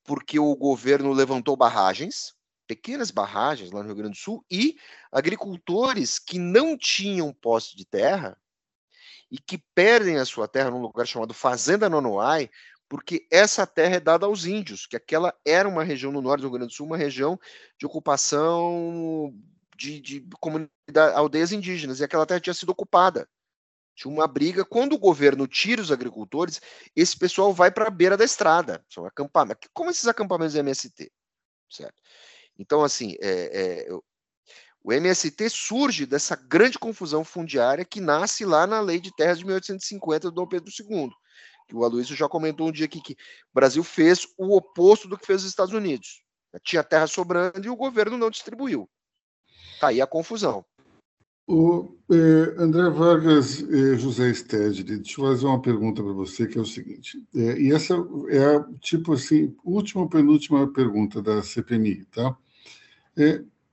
porque 0.05 0.39
o 0.39 0.55
governo 0.55 1.13
levantou 1.13 1.57
barragens, 1.57 2.36
pequenas 2.67 3.11
barragens 3.11 3.71
lá 3.71 3.81
no 3.81 3.87
Rio 3.87 3.97
Grande 3.97 4.19
do 4.19 4.23
Sul 4.23 4.45
e 4.51 4.77
agricultores 5.11 6.19
que 6.19 6.39
não 6.39 6.77
tinham 6.77 7.33
posse 7.33 7.77
de 7.77 7.85
terra 7.85 8.37
e 9.31 9.39
que 9.39 9.59
perdem 9.75 10.19
a 10.19 10.25
sua 10.25 10.47
terra 10.47 10.71
num 10.71 10.81
lugar 10.81 11.07
chamado 11.07 11.35
Fazenda 11.35 11.89
Nonoai, 11.89 12.51
porque 12.89 13.27
essa 13.31 13.67
terra 13.67 13.97
é 13.97 14.01
dada 14.01 14.27
aos 14.27 14.45
índios, 14.45 14.87
que 14.87 14.97
aquela 14.97 15.35
era 15.45 15.69
uma 15.69 15.83
região 15.83 16.13
no 16.13 16.23
norte 16.23 16.43
do 16.43 16.49
Rio 16.49 16.59
Grande 16.59 16.73
do 16.73 16.77
Sul, 16.77 16.87
uma 16.87 16.97
região 16.97 17.39
de 17.79 17.87
ocupação 17.87 19.35
de, 19.77 20.01
de 20.01 20.25
aldeias 21.15 21.51
indígenas, 21.51 21.99
e 21.99 22.05
aquela 22.05 22.27
terra 22.27 22.41
tinha 22.41 22.55
sido 22.55 22.71
ocupada. 22.71 23.29
Tinha 23.97 24.13
uma 24.13 24.29
briga. 24.29 24.65
Quando 24.65 24.93
o 24.93 24.99
governo 24.99 25.47
tira 25.49 25.81
os 25.81 25.91
agricultores, 25.91 26.61
esse 26.95 27.19
pessoal 27.19 27.53
vai 27.53 27.71
para 27.71 27.89
a 27.89 27.91
beira 27.91 28.17
da 28.17 28.25
estrada. 28.25 28.85
São 28.91 29.07
acampamentos. 29.07 29.69
Como 29.73 29.91
esses 29.91 30.07
acampamentos 30.07 30.53
do 30.53 30.61
MST? 30.61 31.11
certo? 31.71 32.01
Então, 32.59 32.83
assim, 32.83 33.17
é, 33.21 33.87
é, 33.89 33.99
o 34.83 34.93
MST 34.93 35.51
surge 35.51 36.07
dessa 36.07 36.37
grande 36.37 36.79
confusão 36.79 37.25
fundiária 37.25 37.85
que 37.85 38.01
nasce 38.01 38.45
lá 38.45 38.67
na 38.67 38.81
Lei 38.81 39.01
de 39.01 39.15
Terras 39.15 39.39
de 39.39 39.45
1850 39.45 40.31
do 40.31 40.35
Dom 40.35 40.47
Pedro 40.47 40.71
II, 40.71 41.11
que 41.69 41.75
o 41.75 41.85
Aloysio 41.85 42.15
já 42.15 42.29
comentou 42.29 42.69
um 42.69 42.73
dia 42.73 42.87
aqui 42.87 43.01
que 43.01 43.15
o 43.15 43.55
Brasil 43.55 43.83
fez 43.83 44.27
o 44.39 44.57
oposto 44.57 45.09
do 45.09 45.19
que 45.19 45.27
fez 45.27 45.43
os 45.43 45.49
Estados 45.49 45.75
Unidos. 45.75 46.23
Tinha 46.63 46.85
terra 46.85 47.07
sobrando 47.09 47.67
e 47.67 47.69
o 47.69 47.77
governo 47.77 48.17
não 48.17 48.31
distribuiu. 48.31 48.89
Tá 49.81 49.89
aí 49.89 50.01
a 50.01 50.07
confusão. 50.07 50.65
O 51.49 51.97
eh, 52.11 52.55
André 52.59 52.89
Vargas 52.91 53.63
eh, 53.63 53.97
José 53.97 54.33
Stedley, 54.35 54.83
deixa 54.83 55.21
eu 55.21 55.27
fazer 55.27 55.47
uma 55.47 55.61
pergunta 55.61 56.03
para 56.03 56.13
você, 56.13 56.47
que 56.47 56.59
é 56.59 56.61
o 56.61 56.67
seguinte, 56.67 57.25
eh, 57.35 57.61
e 57.61 57.73
essa 57.73 57.95
é 58.29 58.57
a, 58.57 58.65
tipo 58.81 59.13
assim, 59.13 59.55
última 59.65 60.03
ou 60.03 60.09
penúltima 60.09 60.73
pergunta 60.73 61.23
da 61.23 61.43
CPMI, 61.43 62.05
tá? 62.07 62.37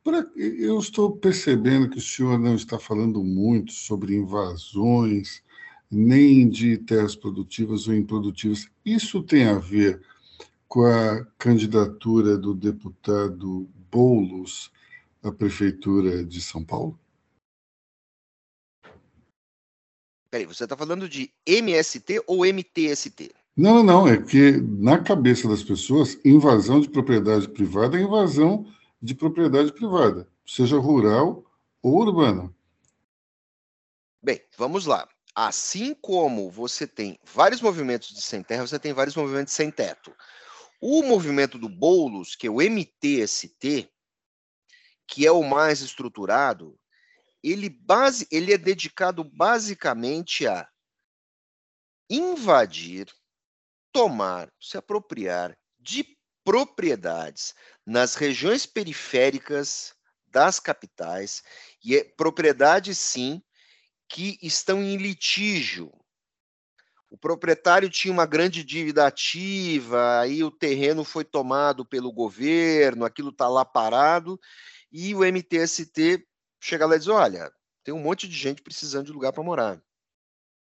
Pra, 0.03 0.25
eu 0.35 0.79
estou 0.79 1.17
percebendo 1.17 1.89
que 1.89 1.97
o 1.97 2.01
senhor 2.01 2.39
não 2.39 2.55
está 2.55 2.79
falando 2.79 3.23
muito 3.23 3.73
sobre 3.73 4.15
invasões, 4.15 5.43
nem 5.91 6.49
de 6.49 6.77
terras 6.77 7.15
produtivas 7.15 7.87
ou 7.87 7.93
improdutivas. 7.93 8.67
Isso 8.85 9.21
tem 9.21 9.45
a 9.45 9.59
ver 9.59 10.01
com 10.67 10.85
a 10.85 11.25
candidatura 11.37 12.37
do 12.37 12.53
deputado 12.53 13.69
Boulos 13.91 14.71
à 15.21 15.31
Prefeitura 15.31 16.23
de 16.25 16.41
São 16.41 16.63
Paulo? 16.63 16.99
Peraí, 20.31 20.45
você 20.45 20.63
está 20.63 20.75
falando 20.75 21.07
de 21.07 21.31
MST 21.45 22.23
ou 22.25 22.43
MTST? 22.43 23.31
Não, 23.55 23.83
não, 23.83 24.07
é 24.07 24.19
que 24.19 24.53
na 24.59 24.97
cabeça 24.97 25.47
das 25.47 25.61
pessoas, 25.61 26.17
invasão 26.25 26.81
de 26.81 26.89
propriedade 26.89 27.47
privada 27.47 27.99
é 27.99 28.01
invasão 28.01 28.65
de 29.03 29.13
propriedade 29.13 29.73
privada, 29.73 30.25
seja 30.47 30.77
rural 30.77 31.43
ou 31.81 31.97
urbana. 31.97 32.55
Bem, 34.21 34.41
vamos 34.57 34.85
lá. 34.85 35.05
Assim 35.35 35.93
como 35.93 36.49
você 36.49 36.87
tem 36.87 37.19
vários 37.21 37.59
movimentos 37.59 38.15
de 38.15 38.21
sem 38.21 38.41
terra, 38.41 38.65
você 38.65 38.79
tem 38.79 38.93
vários 38.93 39.17
movimentos 39.17 39.51
sem 39.51 39.69
teto. 39.69 40.15
O 40.79 41.03
movimento 41.03 41.57
do 41.57 41.67
Boulos, 41.67 42.33
que 42.33 42.47
é 42.47 42.49
o 42.49 42.61
MTST, 42.61 43.91
que 45.05 45.27
é 45.27 45.31
o 45.33 45.43
mais 45.43 45.81
estruturado, 45.81 46.79
ele, 47.43 47.69
base, 47.69 48.25
ele 48.31 48.53
é 48.53 48.57
dedicado 48.57 49.21
basicamente 49.25 50.47
a 50.47 50.65
invadir, 52.09 53.11
tomar, 53.91 54.49
se 54.61 54.77
apropriar 54.77 55.57
de 55.77 56.17
propriedades 56.43 57.53
nas 57.85 58.15
regiões 58.15 58.65
periféricas 58.65 59.93
das 60.27 60.59
capitais, 60.59 61.43
e 61.83 61.95
é 61.95 62.03
propriedades, 62.03 62.97
sim, 62.97 63.41
que 64.09 64.37
estão 64.41 64.81
em 64.81 64.97
litígio. 64.97 65.91
O 67.09 67.17
proprietário 67.17 67.89
tinha 67.89 68.11
uma 68.11 68.25
grande 68.25 68.63
dívida 68.63 69.05
ativa, 69.05 70.19
aí 70.19 70.43
o 70.43 70.49
terreno 70.49 71.03
foi 71.03 71.23
tomado 71.23 71.85
pelo 71.85 72.11
governo, 72.11 73.05
aquilo 73.05 73.29
está 73.29 73.47
lá 73.47 73.63
parado, 73.63 74.39
e 74.91 75.13
o 75.13 75.23
MTST 75.23 76.27
chega 76.59 76.87
lá 76.87 76.95
e 76.95 76.99
diz: 76.99 77.07
olha, 77.07 77.51
tem 77.83 77.93
um 77.93 77.99
monte 77.99 78.27
de 78.27 78.35
gente 78.35 78.61
precisando 78.63 79.05
de 79.05 79.11
lugar 79.11 79.31
para 79.31 79.43
morar. 79.43 79.83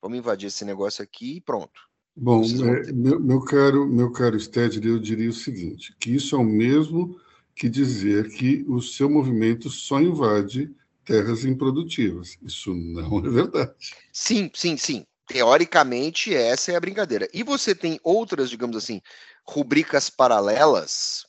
Vamos 0.03 0.19
invadir 0.19 0.47
esse 0.47 0.65
negócio 0.65 1.05
aqui 1.05 1.37
e 1.37 1.41
pronto. 1.41 1.90
Bom, 2.23 2.43
é, 2.45 2.93
meu, 2.93 3.19
meu, 3.19 3.41
caro, 3.41 3.87
meu 3.87 4.13
caro 4.13 4.39
Sted, 4.39 4.87
eu 4.87 4.99
diria 4.99 5.31
o 5.31 5.33
seguinte, 5.33 5.97
que 5.99 6.15
isso 6.15 6.37
é 6.37 6.39
o 6.39 6.45
mesmo 6.45 7.19
que 7.57 7.67
dizer 7.67 8.29
que 8.29 8.63
o 8.69 8.83
seu 8.83 9.09
movimento 9.09 9.71
só 9.71 9.99
invade 9.99 10.71
terras 11.03 11.47
improdutivas. 11.47 12.37
Isso 12.43 12.75
não 12.75 13.21
é 13.21 13.31
verdade. 13.31 13.73
Sim, 14.13 14.51
sim, 14.55 14.77
sim. 14.77 15.07
Teoricamente, 15.27 16.35
essa 16.35 16.73
é 16.73 16.77
a 16.77 16.81
brincadeira. 16.81 17.27
E 17.33 17.43
você 17.43 17.75
tem 17.75 17.99
outras, 18.03 18.51
digamos 18.51 18.77
assim, 18.77 19.01
rubricas 19.43 20.11
paralelas, 20.11 21.25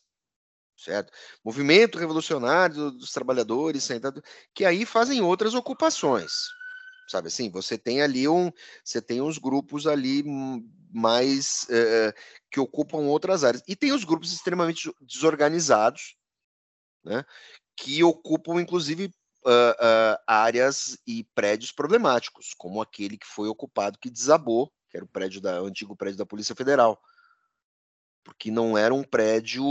certo? 0.75 1.09
Movimento 1.41 1.97
revolucionário 1.97 2.91
dos 2.91 3.13
trabalhadores, 3.13 3.87
que 4.53 4.65
aí 4.65 4.85
fazem 4.85 5.21
outras 5.21 5.53
ocupações 5.53 6.31
sabe 7.11 7.27
assim? 7.27 7.49
Você 7.51 7.77
tem 7.77 8.01
ali 8.01 8.27
um, 8.27 8.51
você 8.83 9.01
tem 9.01 9.21
uns 9.21 9.37
grupos 9.37 9.85
ali 9.85 10.23
mais 10.91 11.67
é, 11.69 12.13
que 12.49 12.59
ocupam 12.59 12.99
outras 12.99 13.43
áreas 13.43 13.63
e 13.67 13.75
tem 13.75 13.91
os 13.91 14.03
grupos 14.03 14.33
extremamente 14.33 14.91
desorganizados, 15.01 16.15
né? 17.03 17.23
Que 17.75 18.03
ocupam 18.03 18.61
inclusive 18.61 19.11
uh, 19.45 19.49
uh, 19.49 20.17
áreas 20.27 20.97
e 21.05 21.23
prédios 21.35 21.71
problemáticos, 21.71 22.53
como 22.57 22.81
aquele 22.81 23.17
que 23.17 23.27
foi 23.27 23.47
ocupado 23.47 23.99
que 23.99 24.09
desabou, 24.09 24.71
que 24.89 24.97
era 24.97 25.05
o 25.05 25.09
prédio 25.09 25.41
da 25.41 25.61
o 25.61 25.65
antigo 25.65 25.95
prédio 25.95 26.17
da 26.17 26.25
Polícia 26.25 26.55
Federal, 26.55 27.01
porque 28.23 28.51
não 28.51 28.77
era 28.77 28.93
um 28.93 29.03
prédio 29.03 29.63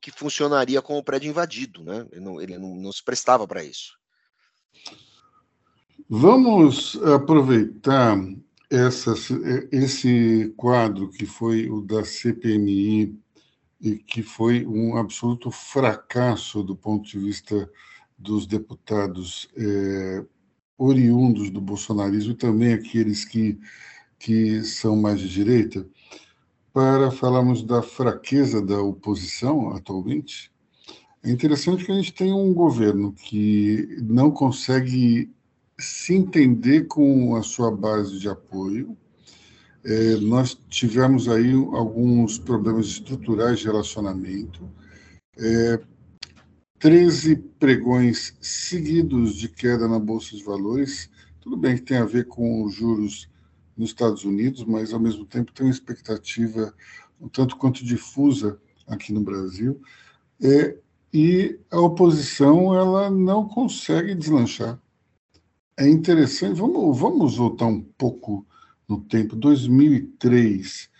que 0.00 0.10
funcionaria 0.10 0.80
como 0.80 1.02
prédio 1.02 1.28
invadido, 1.28 1.82
né? 1.82 2.06
Ele 2.12 2.20
não, 2.20 2.40
ele 2.40 2.58
não, 2.58 2.74
não 2.76 2.92
se 2.92 3.02
prestava 3.02 3.46
para 3.46 3.64
isso. 3.64 3.98
Vamos 6.06 7.00
aproveitar 7.02 8.18
essa, 8.70 9.14
esse 9.72 10.52
quadro 10.56 11.08
que 11.08 11.24
foi 11.24 11.68
o 11.68 11.80
da 11.80 12.04
CPMI 12.04 13.18
e 13.80 13.96
que 13.96 14.22
foi 14.22 14.66
um 14.66 14.96
absoluto 14.96 15.50
fracasso 15.50 16.62
do 16.62 16.76
ponto 16.76 17.08
de 17.08 17.18
vista 17.18 17.70
dos 18.18 18.46
deputados 18.46 19.48
é, 19.56 20.24
oriundos 20.76 21.50
do 21.50 21.60
bolsonarismo 21.60 22.32
e 22.32 22.36
também 22.36 22.72
aqueles 22.72 23.24
que, 23.24 23.58
que 24.18 24.62
são 24.64 24.96
mais 24.96 25.20
de 25.20 25.28
direita, 25.28 25.86
para 26.72 27.10
falarmos 27.10 27.62
da 27.62 27.82
fraqueza 27.82 28.60
da 28.60 28.80
oposição 28.80 29.70
atualmente. 29.70 30.50
É 31.22 31.30
interessante 31.30 31.84
que 31.84 31.92
a 31.92 31.94
gente 31.94 32.12
tem 32.12 32.32
um 32.32 32.52
governo 32.52 33.12
que 33.12 33.98
não 34.02 34.30
consegue 34.30 35.32
se 35.78 36.14
entender 36.14 36.86
com 36.86 37.36
a 37.36 37.42
sua 37.42 37.70
base 37.70 38.18
de 38.18 38.28
apoio. 38.28 38.96
É, 39.84 40.16
nós 40.16 40.58
tivemos 40.68 41.28
aí 41.28 41.52
alguns 41.52 42.38
problemas 42.38 42.86
estruturais 42.86 43.60
de 43.60 43.66
relacionamento, 43.66 44.68
é, 45.38 45.80
13 46.80 47.36
pregões 47.58 48.36
seguidos 48.40 49.34
de 49.34 49.48
queda 49.48 49.88
na 49.88 49.98
Bolsa 49.98 50.36
de 50.36 50.42
Valores. 50.42 51.08
Tudo 51.40 51.56
bem 51.56 51.76
que 51.76 51.82
tem 51.82 51.96
a 51.96 52.04
ver 52.04 52.26
com 52.26 52.64
os 52.64 52.74
juros 52.74 53.28
nos 53.76 53.90
Estados 53.90 54.24
Unidos, 54.24 54.64
mas 54.64 54.92
ao 54.92 55.00
mesmo 55.00 55.24
tempo 55.24 55.52
tem 55.52 55.66
uma 55.66 55.72
expectativa 55.72 56.74
um 57.20 57.28
tanto 57.28 57.56
quanto 57.56 57.84
difusa 57.84 58.60
aqui 58.86 59.12
no 59.12 59.20
Brasil. 59.20 59.80
É, 60.40 60.76
e 61.12 61.58
a 61.70 61.80
oposição 61.80 62.74
ela 62.74 63.10
não 63.10 63.48
consegue 63.48 64.14
deslanchar 64.14 64.78
é 65.78 65.88
interessante. 65.88 66.58
Vamos, 66.58 66.98
vamos 66.98 67.36
voltar 67.36 67.66
um 67.66 67.80
pouco 67.80 68.44
no 68.88 69.00
tempo. 69.00 69.36
2003. 69.36 70.90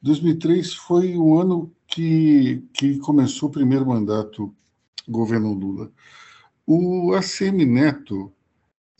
2003 0.00 0.74
foi 0.74 1.16
o 1.16 1.38
ano 1.38 1.74
que, 1.86 2.62
que 2.72 2.98
começou 2.98 3.48
o 3.48 3.52
primeiro 3.52 3.86
mandato 3.86 4.54
governo 5.08 5.52
Lula. 5.52 5.90
O 6.64 7.12
ACM 7.14 7.64
Neto 7.64 8.32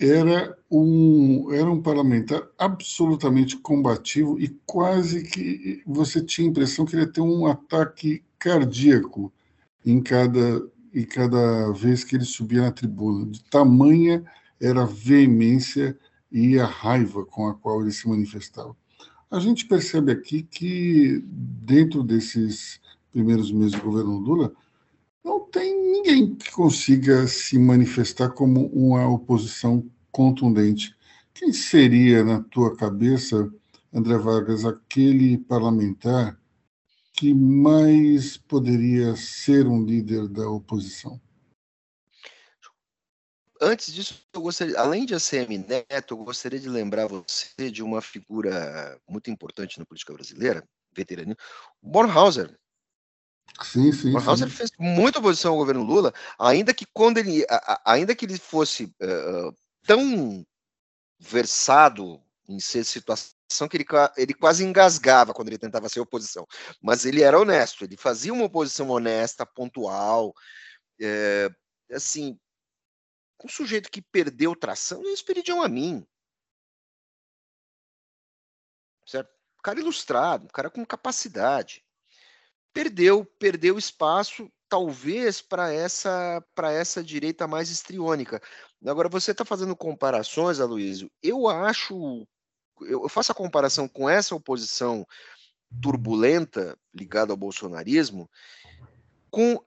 era 0.01 0.57
um, 0.71 1.53
era 1.53 1.71
um 1.71 1.81
parlamentar 1.81 2.43
absolutamente 2.59 3.57
combativo 3.59 4.41
e 4.41 4.49
quase 4.67 5.23
que 5.23 5.83
você 5.87 6.21
tinha 6.25 6.49
a 6.49 6.51
impressão 6.51 6.85
que 6.85 6.97
ele 6.97 7.03
ia 7.03 7.13
ter 7.13 7.21
um 7.21 7.47
ataque 7.47 8.25
cardíaco 8.39 9.33
em 9.85 10.01
cada, 10.01 10.69
em 10.95 11.05
cada 11.05 11.73
vez 11.73 12.05
que 12.05 12.17
ele 12.17 12.25
subia 12.25 12.63
na 12.63 12.73
tribuna, 12.73 13.27
de 13.27 13.43
tamanha 13.45 14.25
era 14.61 14.83
a 14.83 14.87
veemência 14.87 15.99
e 16.31 16.59
a 16.59 16.67
raiva 16.67 17.25
com 17.25 17.49
a 17.49 17.55
qual 17.55 17.81
ele 17.81 17.93
se 17.93 18.09
manifestava. 18.09 18.77
A 19.31 19.41
gente 19.41 19.67
percebe 19.67 20.11
aqui 20.11 20.43
que, 20.43 21.23
dentro 21.27 22.03
desses 22.03 22.81
primeiros 23.13 23.53
meses 23.53 23.73
do 23.73 23.83
governo 23.83 24.19
Lula, 24.19 24.53
não 25.25 25.41
tem 25.41 25.77
ninguém 25.93 26.35
que 26.35 26.51
consiga 26.51 27.27
se 27.27 27.59
manifestar 27.59 28.31
como 28.31 28.67
uma 28.69 29.07
oposição 29.09 29.85
contundente. 30.11 30.95
Quem 31.35 31.53
seria, 31.53 32.25
na 32.25 32.41
tua 32.41 32.75
cabeça, 32.75 33.53
André 33.93 34.17
Vargas, 34.19 34.65
aquele 34.65 35.39
parlamentar 35.39 36.39
que 37.13 37.35
mais 37.35 38.37
poderia 38.37 39.17
ser 39.17 39.67
um 39.67 39.85
líder 39.85 40.29
da 40.29 40.49
oposição? 40.49 41.21
Antes 43.61 43.93
disso, 43.93 44.23
eu 44.33 44.41
gostaria, 44.41 44.79
além 44.79 45.05
de 45.05 45.15
ACM 45.15 45.59
Neto, 45.59 46.15
eu 46.15 46.19
gostaria 46.19 46.61
de 46.61 46.69
lembrar 46.69 47.07
você 47.07 47.71
de 47.71 47.83
uma 47.83 48.01
figura 48.01 49.01
muito 49.09 49.31
importante 49.31 49.79
na 49.79 49.85
política 49.85 50.13
brasileira, 50.13 50.63
veterano, 50.95 51.37
Bornhauser. 51.83 52.57
Sim, 53.63 53.91
sim. 53.93 54.15
O 54.15 54.21
House 54.21 54.41
fez 54.53 54.71
muita 54.79 55.19
oposição 55.19 55.53
ao 55.53 55.59
governo 55.59 55.83
Lula, 55.83 56.13
ainda 56.39 56.73
que 56.73 56.87
quando 56.93 57.19
ele, 57.19 57.45
ainda 57.85 58.15
que 58.15 58.25
ele 58.25 58.39
fosse 58.39 58.85
uh, 58.85 59.57
tão 59.85 60.47
versado 61.19 62.23
em 62.49 62.61
ser 62.61 62.85
situação 62.85 63.69
que 63.69 63.77
ele, 63.77 63.87
ele 64.17 64.35
quase 64.35 64.65
engasgava 64.65 65.35
quando 65.35 65.49
ele 65.49 65.59
tentava 65.59 65.89
ser 65.89 66.01
oposição. 66.01 66.47
Mas 66.81 67.05
ele 67.05 67.23
era 67.23 67.39
honesto, 67.39 67.85
ele 67.85 67.97
fazia 67.97 68.33
uma 68.33 68.45
oposição 68.45 68.89
honesta, 68.91 69.45
pontual, 69.45 70.33
é, 71.01 71.51
assim, 71.93 72.39
um 73.47 73.49
sujeito 73.49 73.91
que 73.91 74.03
perdeu 74.03 74.57
tração, 74.57 75.03
eles 75.05 75.23
pediam 75.23 75.63
a 75.63 75.69
mim. 75.69 76.07
Certo? 79.07 79.31
Um 79.59 79.63
cara 79.63 79.81
ilustrado, 79.81 80.45
um 80.45 80.49
cara 80.49 80.71
com 80.71 80.85
capacidade. 80.85 81.85
Perdeu, 82.73 83.25
perdeu 83.25 83.79
espaço, 83.79 84.51
talvez 84.69 85.41
para 85.41 85.73
essa 85.73 86.45
para 86.55 86.73
essa 86.73 87.03
direita 87.03 87.47
mais 87.47 87.71
estriônica. 87.71 88.41
Agora 88.85 89.09
você 89.09 89.33
está 89.33 89.45
fazendo 89.45 89.75
comparações, 89.75 90.61
Aloysio. 90.61 91.11
Eu 91.23 91.49
acho, 91.49 92.27
eu 92.81 93.09
faço 93.09 93.33
a 93.33 93.35
comparação 93.35 93.89
com 93.89 94.09
essa 94.09 94.35
oposição 94.35 95.07
turbulenta 95.83 96.79
ligada 96.95 97.33
ao 97.33 97.37
bolsonarismo 97.37 98.31
com 99.31 99.63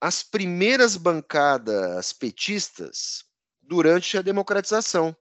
as 0.00 0.22
primeiras 0.22 0.96
bancadas 0.96 2.12
petistas 2.12 3.24
durante 3.62 4.18
a 4.18 4.22
democratização, 4.22 5.16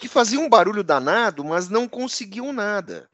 que 0.00 0.08
faziam 0.08 0.44
um 0.44 0.48
barulho 0.48 0.82
danado, 0.82 1.44
mas 1.44 1.68
não 1.68 1.88
conseguiam 1.88 2.52
nada. 2.52 3.08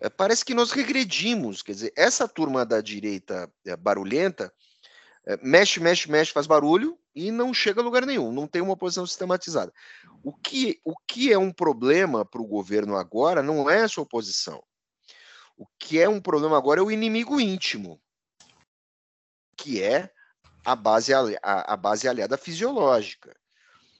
É, 0.00 0.08
parece 0.08 0.44
que 0.44 0.54
nós 0.54 0.72
regredimos, 0.72 1.62
quer 1.62 1.72
dizer, 1.72 1.92
essa 1.96 2.26
turma 2.26 2.66
da 2.66 2.80
direita 2.80 3.50
é, 3.64 3.76
barulhenta 3.76 4.52
é, 5.24 5.38
mexe, 5.42 5.78
mexe, 5.78 6.10
mexe, 6.10 6.32
faz 6.32 6.46
barulho 6.46 6.98
e 7.14 7.30
não 7.30 7.54
chega 7.54 7.80
a 7.80 7.84
lugar 7.84 8.04
nenhum, 8.04 8.32
não 8.32 8.46
tem 8.46 8.60
uma 8.60 8.76
posição 8.76 9.06
sistematizada. 9.06 9.72
O 10.22 10.32
que, 10.32 10.80
o 10.84 10.94
que 11.06 11.32
é 11.32 11.38
um 11.38 11.52
problema 11.52 12.24
para 12.24 12.42
o 12.42 12.46
governo 12.46 12.96
agora 12.96 13.42
não 13.42 13.70
é 13.70 13.82
a 13.82 13.88
sua 13.88 14.02
oposição. 14.02 14.62
O 15.56 15.66
que 15.78 16.00
é 16.00 16.08
um 16.08 16.20
problema 16.20 16.56
agora 16.56 16.80
é 16.80 16.82
o 16.82 16.90
inimigo 16.90 17.40
íntimo 17.40 18.00
que 19.56 19.82
é 19.82 20.10
a 20.64 20.76
base, 20.76 21.12
a, 21.14 21.20
a 21.42 21.76
base 21.76 22.08
aliada 22.08 22.36
fisiológica. 22.36 23.34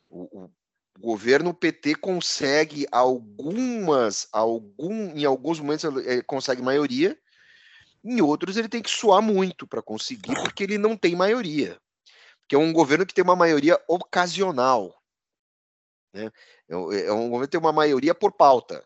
O, 0.08 0.44
o, 0.44 0.50
governo 0.98 1.54
PT 1.54 1.94
consegue 1.96 2.86
algumas, 2.92 4.28
algum, 4.30 5.16
em 5.16 5.24
alguns 5.24 5.58
momentos 5.58 5.84
ele 5.84 6.22
consegue 6.22 6.60
maioria, 6.60 7.18
em 8.04 8.20
outros 8.20 8.56
ele 8.56 8.68
tem 8.68 8.82
que 8.82 8.90
suar 8.90 9.22
muito 9.22 9.66
para 9.66 9.82
conseguir, 9.82 10.34
porque 10.34 10.62
ele 10.62 10.76
não 10.76 10.96
tem 10.96 11.16
maioria. 11.16 11.80
Que 12.48 12.54
é 12.54 12.58
um 12.58 12.72
governo 12.72 13.06
que 13.06 13.14
tem 13.14 13.24
uma 13.24 13.36
maioria 13.36 13.82
ocasional. 13.88 14.94
Né? 16.12 16.30
É, 16.68 17.06
é 17.06 17.12
um 17.12 17.30
governo 17.30 17.46
que 17.46 17.52
tem 17.52 17.60
uma 17.60 17.72
maioria 17.72 18.14
por 18.14 18.32
pauta. 18.32 18.84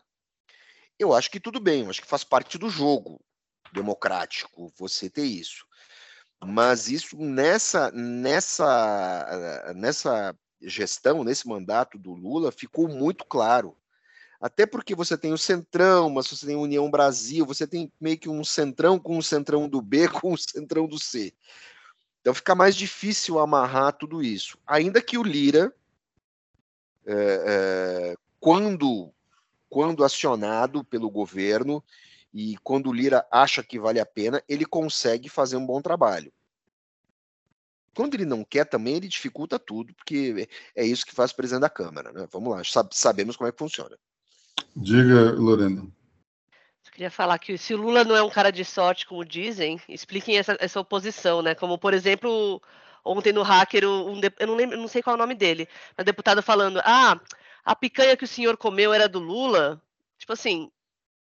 Eu 0.97 1.13
acho 1.13 1.29
que 1.29 1.39
tudo 1.39 1.59
bem, 1.59 1.83
eu 1.83 1.89
acho 1.89 2.01
que 2.01 2.07
faz 2.07 2.23
parte 2.23 2.57
do 2.57 2.69
jogo 2.69 3.19
democrático 3.73 4.71
você 4.77 5.09
ter 5.09 5.25
isso. 5.25 5.66
Mas 6.45 6.87
isso 6.87 7.17
nessa 7.17 7.91
nessa 7.91 9.73
nessa 9.75 10.35
gestão, 10.61 11.23
nesse 11.23 11.47
mandato 11.47 11.97
do 11.97 12.13
Lula, 12.13 12.51
ficou 12.51 12.87
muito 12.87 13.25
claro. 13.25 13.75
Até 14.39 14.67
porque 14.67 14.93
você 14.93 15.17
tem 15.17 15.33
o 15.33 15.37
Centrão, 15.37 16.11
mas 16.11 16.27
você 16.27 16.45
tem 16.45 16.55
a 16.55 16.59
União 16.59 16.89
Brasil, 16.91 17.45
você 17.45 17.65
tem 17.65 17.91
meio 17.99 18.19
que 18.19 18.29
um 18.29 18.43
Centrão 18.43 18.99
com 18.99 19.17
o 19.17 19.23
Centrão 19.23 19.67
do 19.67 19.81
B 19.81 20.07
com 20.21 20.33
o 20.33 20.37
Centrão 20.37 20.87
do 20.87 20.99
C. 20.99 21.33
Então 22.21 22.33
fica 22.35 22.53
mais 22.53 22.75
difícil 22.75 23.39
amarrar 23.39 23.93
tudo 23.93 24.21
isso. 24.21 24.57
Ainda 24.67 25.01
que 25.01 25.17
o 25.17 25.23
Lira, 25.23 25.73
é, 27.05 27.13
é, 27.13 28.15
quando, 28.39 29.11
quando 29.69 30.03
acionado 30.03 30.83
pelo 30.83 31.09
governo, 31.09 31.83
e 32.37 32.55
quando 32.57 32.91
o 32.91 32.93
Lira 32.93 33.25
acha 33.31 33.63
que 33.63 33.79
vale 33.79 33.99
a 33.99 34.05
pena, 34.05 34.43
ele 34.47 34.63
consegue 34.63 35.27
fazer 35.27 35.57
um 35.57 35.65
bom 35.65 35.81
trabalho. 35.81 36.31
Quando 37.95 38.13
ele 38.13 38.25
não 38.25 38.43
quer 38.43 38.63
também, 38.63 38.95
ele 38.95 39.07
dificulta 39.07 39.57
tudo, 39.57 39.91
porque 39.95 40.47
é 40.75 40.85
isso 40.85 41.03
que 41.03 41.15
faz 41.15 41.31
o 41.31 41.35
presidente 41.35 41.61
da 41.61 41.69
Câmara. 41.69 42.11
Né? 42.11 42.27
Vamos 42.31 42.55
lá, 42.55 42.61
sabemos 42.91 43.35
como 43.35 43.49
é 43.49 43.51
que 43.51 43.57
funciona. 43.57 43.97
Diga, 44.75 45.31
Lorena. 45.31 45.81
Eu 45.81 46.91
queria 46.91 47.09
falar 47.09 47.39
que 47.39 47.57
se 47.57 47.73
o 47.73 47.77
Lula 47.77 48.03
não 48.03 48.15
é 48.15 48.21
um 48.21 48.29
cara 48.29 48.51
de 48.51 48.63
sorte, 48.63 49.07
como 49.07 49.25
dizem, 49.25 49.81
expliquem 49.89 50.37
essa, 50.37 50.55
essa 50.59 50.79
oposição, 50.79 51.41
né? 51.41 51.55
Como, 51.55 51.75
por 51.79 51.91
exemplo, 51.91 52.61
ontem 53.03 53.33
no 53.33 53.41
hacker, 53.41 53.83
um, 53.83 54.21
eu 54.39 54.45
não 54.45 54.55
lembro, 54.55 54.77
não 54.77 54.87
sei 54.87 55.01
qual 55.01 55.15
é 55.15 55.17
o 55.17 55.19
nome 55.19 55.33
dele, 55.33 55.67
mas 55.97 56.05
deputado 56.05 56.43
falando: 56.43 56.79
ah, 56.83 57.19
a 57.65 57.75
picanha 57.75 58.15
que 58.15 58.25
o 58.25 58.27
senhor 58.27 58.57
comeu 58.57 58.93
era 58.93 59.09
do 59.09 59.17
Lula. 59.17 59.81
Tipo 60.19 60.33
assim, 60.33 60.71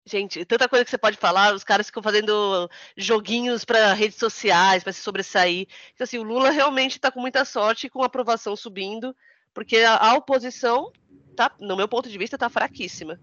Gente, 0.08 0.46
tanta 0.46 0.70
coisa 0.70 0.86
que 0.86 0.92
você 0.92 1.00
pode 1.00 1.18
falar, 1.18 1.56
os 1.56 1.64
caras 1.64 1.88
ficam 1.88 2.04
fazendo 2.04 2.70
joguinhos 2.96 3.66
para 3.66 3.92
redes 3.94 4.20
sociais, 4.20 4.84
para 4.84 4.94
se 4.94 5.02
sobressair. 5.02 5.68
Então, 5.96 6.06
assim, 6.06 6.20
o 6.20 6.24
Lula 6.24 6.52
realmente 6.52 6.98
está 6.98 7.12
com 7.12 7.20
muita 7.20 7.44
sorte, 7.44 7.90
com 7.90 8.04
a 8.04 8.06
aprovação 8.06 8.56
subindo, 8.56 9.16
porque 9.52 9.78
a, 9.78 10.14
oposição, 10.14 10.92
tá, 11.36 11.52
no 11.60 11.76
meu 11.76 11.88
ponto 11.88 12.08
de 12.08 12.20
vista, 12.20 12.36
está 12.36 12.50
fraquíssima. 12.50 13.20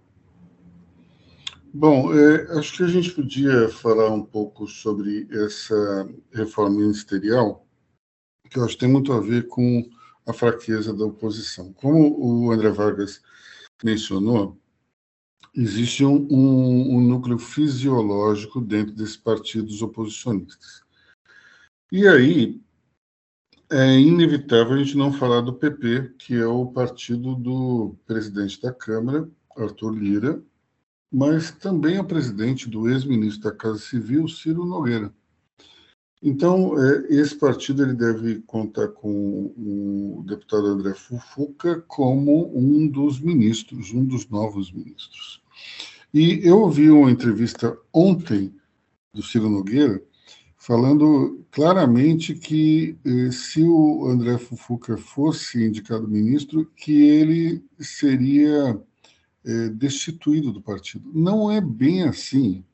Bom, 1.72 2.12
é, 2.12 2.58
acho 2.58 2.76
que 2.76 2.82
a 2.82 2.88
gente 2.88 3.12
podia 3.12 3.68
falar 3.68 4.10
um 4.10 4.24
pouco 4.24 4.66
sobre 4.66 5.28
essa 5.30 6.08
reforma 6.32 6.80
ministerial, 6.80 7.64
que 8.50 8.58
eu 8.58 8.64
acho 8.64 8.74
que 8.74 8.80
tem 8.80 8.88
muito 8.90 9.12
a 9.12 9.20
ver 9.20 9.46
com 9.46 9.88
a 10.26 10.32
fraqueza 10.32 10.92
da 10.92 11.04
oposição. 11.04 11.72
Como 11.74 12.18
o 12.18 12.50
André 12.50 12.70
Vargas 12.70 13.22
mencionou, 13.84 14.60
existe 15.54 16.04
um, 16.04 16.26
um, 16.30 16.96
um 16.96 17.00
núcleo 17.00 17.38
fisiológico 17.38 18.60
dentro 18.60 18.94
desses 18.94 19.16
partidos 19.16 19.82
oposicionistas. 19.82 20.82
E 21.90 22.06
aí 22.08 22.60
é 23.70 23.98
inevitável 23.98 24.74
a 24.74 24.78
gente 24.78 24.96
não 24.96 25.12
falar 25.12 25.40
do 25.40 25.52
PP, 25.52 26.14
que 26.18 26.34
é 26.34 26.46
o 26.46 26.66
partido 26.66 27.34
do 27.34 27.96
presidente 28.06 28.60
da 28.60 28.72
Câmara, 28.72 29.28
Arthur 29.56 29.92
Lira, 29.92 30.42
mas 31.10 31.50
também 31.50 31.98
é 31.98 32.02
presidente 32.02 32.68
do 32.68 32.88
ex-ministro 32.88 33.50
da 33.50 33.56
Casa 33.56 33.78
Civil, 33.78 34.26
Ciro 34.28 34.64
Nogueira. 34.64 35.12
Então, 36.22 36.80
é, 36.80 37.06
esse 37.10 37.34
partido 37.34 37.82
ele 37.82 37.94
deve 37.94 38.40
contar 38.42 38.88
com 38.88 39.52
o 39.56 40.24
deputado 40.26 40.66
André 40.66 40.94
Fufuca 40.94 41.80
como 41.88 42.56
um 42.56 42.86
dos 42.86 43.20
ministros, 43.20 43.92
um 43.92 44.04
dos 44.04 44.28
novos 44.28 44.70
ministros. 44.70 45.41
E 46.12 46.46
eu 46.46 46.60
ouvi 46.60 46.90
uma 46.90 47.10
entrevista 47.10 47.76
ontem 47.92 48.54
do 49.14 49.22
Ciro 49.22 49.48
Nogueira 49.48 50.02
falando 50.56 51.44
claramente 51.50 52.34
que 52.34 52.96
eh, 53.04 53.30
se 53.32 53.64
o 53.64 54.06
André 54.06 54.38
Fufuca 54.38 54.96
fosse 54.96 55.64
indicado 55.64 56.06
ministro, 56.06 56.70
que 56.76 57.02
ele 57.02 57.64
seria 57.80 58.80
eh, 59.44 59.68
destituído 59.70 60.52
do 60.52 60.62
partido. 60.62 61.10
Não 61.14 61.50
é 61.50 61.60
bem 61.60 62.04
assim, 62.04 62.64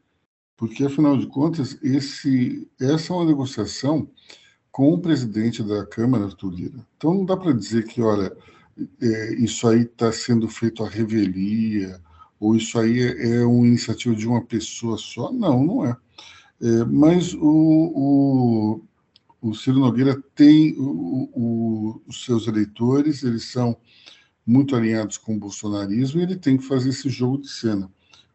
porque 0.56 0.84
afinal 0.84 1.16
de 1.16 1.26
contas 1.28 1.78
esse, 1.82 2.68
essa 2.80 3.12
é 3.12 3.16
uma 3.16 3.24
negociação 3.24 4.10
com 4.70 4.92
o 4.92 5.00
presidente 5.00 5.62
da 5.62 5.86
Câmara, 5.86 6.24
Arthur 6.26 6.50
Lira. 6.52 6.86
Então 6.96 7.14
não 7.14 7.24
dá 7.24 7.36
para 7.36 7.52
dizer 7.52 7.84
que, 7.86 8.02
olha, 8.02 8.36
eh, 9.00 9.34
isso 9.38 9.66
aí 9.66 9.82
está 9.82 10.12
sendo 10.12 10.48
feito 10.48 10.84
à 10.84 10.88
revelia, 10.88 12.00
ou 12.40 12.56
isso 12.56 12.78
aí 12.78 13.00
é, 13.00 13.36
é 13.36 13.44
uma 13.44 13.66
iniciativa 13.66 14.14
de 14.14 14.26
uma 14.26 14.44
pessoa 14.44 14.96
só? 14.96 15.32
Não, 15.32 15.64
não 15.64 15.86
é. 15.86 15.96
é 16.62 16.84
mas 16.84 17.34
o, 17.34 17.40
o, 17.42 18.82
o, 19.40 19.54
Ciro 19.54 19.80
Nogueira 19.80 20.22
tem 20.34 20.74
o, 20.78 22.00
os 22.06 22.24
seus 22.24 22.46
eleitores, 22.46 23.22
eles 23.22 23.44
são 23.50 23.76
muito 24.46 24.74
alinhados 24.74 25.18
com 25.18 25.36
o 25.36 25.38
bolsonarismo 25.38 26.20
e 26.20 26.22
ele 26.22 26.36
tem 26.36 26.56
que 26.56 26.64
fazer 26.64 26.90
esse 26.90 27.08
jogo 27.08 27.38
de 27.38 27.48
cena. 27.48 27.90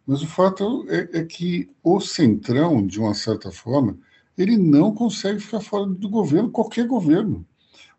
Mas 0.05 0.21
o 0.21 0.27
fato 0.27 0.85
é, 0.89 1.19
é 1.19 1.25
que 1.25 1.69
o 1.81 1.99
Centrão, 1.99 2.85
de 2.85 2.99
uma 2.99 3.13
certa 3.13 3.51
forma, 3.51 3.97
ele 4.37 4.57
não 4.57 4.93
consegue 4.93 5.39
ficar 5.39 5.61
fora 5.61 5.85
do 5.85 6.09
governo, 6.09 6.51
qualquer 6.51 6.87
governo. 6.87 7.45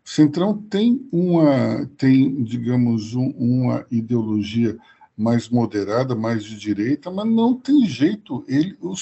O 0.05 0.09
Centrão 0.09 0.55
tem 0.55 1.07
uma, 1.11 1.89
tem, 1.97 2.43
digamos, 2.43 3.15
um, 3.15 3.29
uma 3.31 3.85
ideologia 3.89 4.77
mais 5.17 5.49
moderada, 5.49 6.15
mais 6.15 6.43
de 6.43 6.57
direita, 6.57 7.09
mas 7.09 7.25
não 7.25 7.53
tem 7.55 7.85
jeito. 7.85 8.43
Ele, 8.47 8.77
o, 8.81 8.93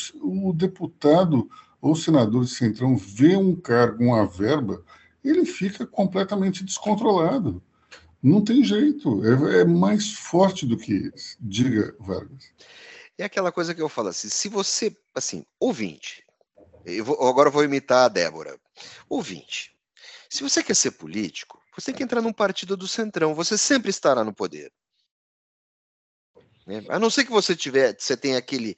o 0.50 0.54
deputado 0.54 1.50
ou 1.82 1.96
senador 1.96 2.46
de 2.46 2.52
Centrão 2.52 2.96
vê 2.96 3.36
um 3.36 3.56
cargo, 3.56 4.04
uma 4.04 4.26
verba, 4.26 4.84
ele 5.24 5.46
fica 5.46 5.86
completamente 5.86 6.64
descontrolado. 6.64 7.62
Não 8.22 8.42
tem 8.42 8.64
jeito. 8.64 9.22
É, 9.26 9.62
é 9.62 9.66
mais 9.66 10.14
forte 10.14 10.66
do 10.66 10.78
que 10.78 10.94
eles. 10.94 11.36
Diga, 11.42 11.96
Vargas. 12.00 12.54
É 13.18 13.26
aquela 13.26 13.52
coisa 13.52 13.76
que 13.76 13.82
eu 13.82 13.90
falo 13.90 14.10
assim: 14.10 14.30
se 14.30 14.48
você, 14.48 14.96
assim, 15.14 15.46
ouvinte, 15.60 16.24
Eu 16.86 17.06
vou, 17.06 17.28
agora 17.28 17.50
eu 17.50 17.54
vou 17.54 17.64
imitar 17.64 18.06
a 18.06 18.10
Débora. 18.10 18.58
Ouvinte, 19.10 19.76
se 20.30 20.44
você 20.44 20.64
quer 20.64 20.76
ser 20.76 20.92
político, 20.92 21.62
você 21.76 21.88
tem 21.88 21.96
que 21.96 22.04
entrar 22.04 22.22
num 22.22 22.34
partido 22.34 22.76
do 22.76 22.88
centrão. 22.88 23.36
Você 23.36 23.58
sempre 23.58 23.90
estará 23.90 24.24
no 24.24 24.34
poder. 24.34 24.72
Né? 26.66 26.84
A 26.90 27.00
não 27.00 27.10
ser 27.10 27.26
que 27.26 27.32
você 27.32 27.56
tiver, 27.56 27.96
você 27.98 28.16
tenha 28.16 28.38
aquele 28.38 28.76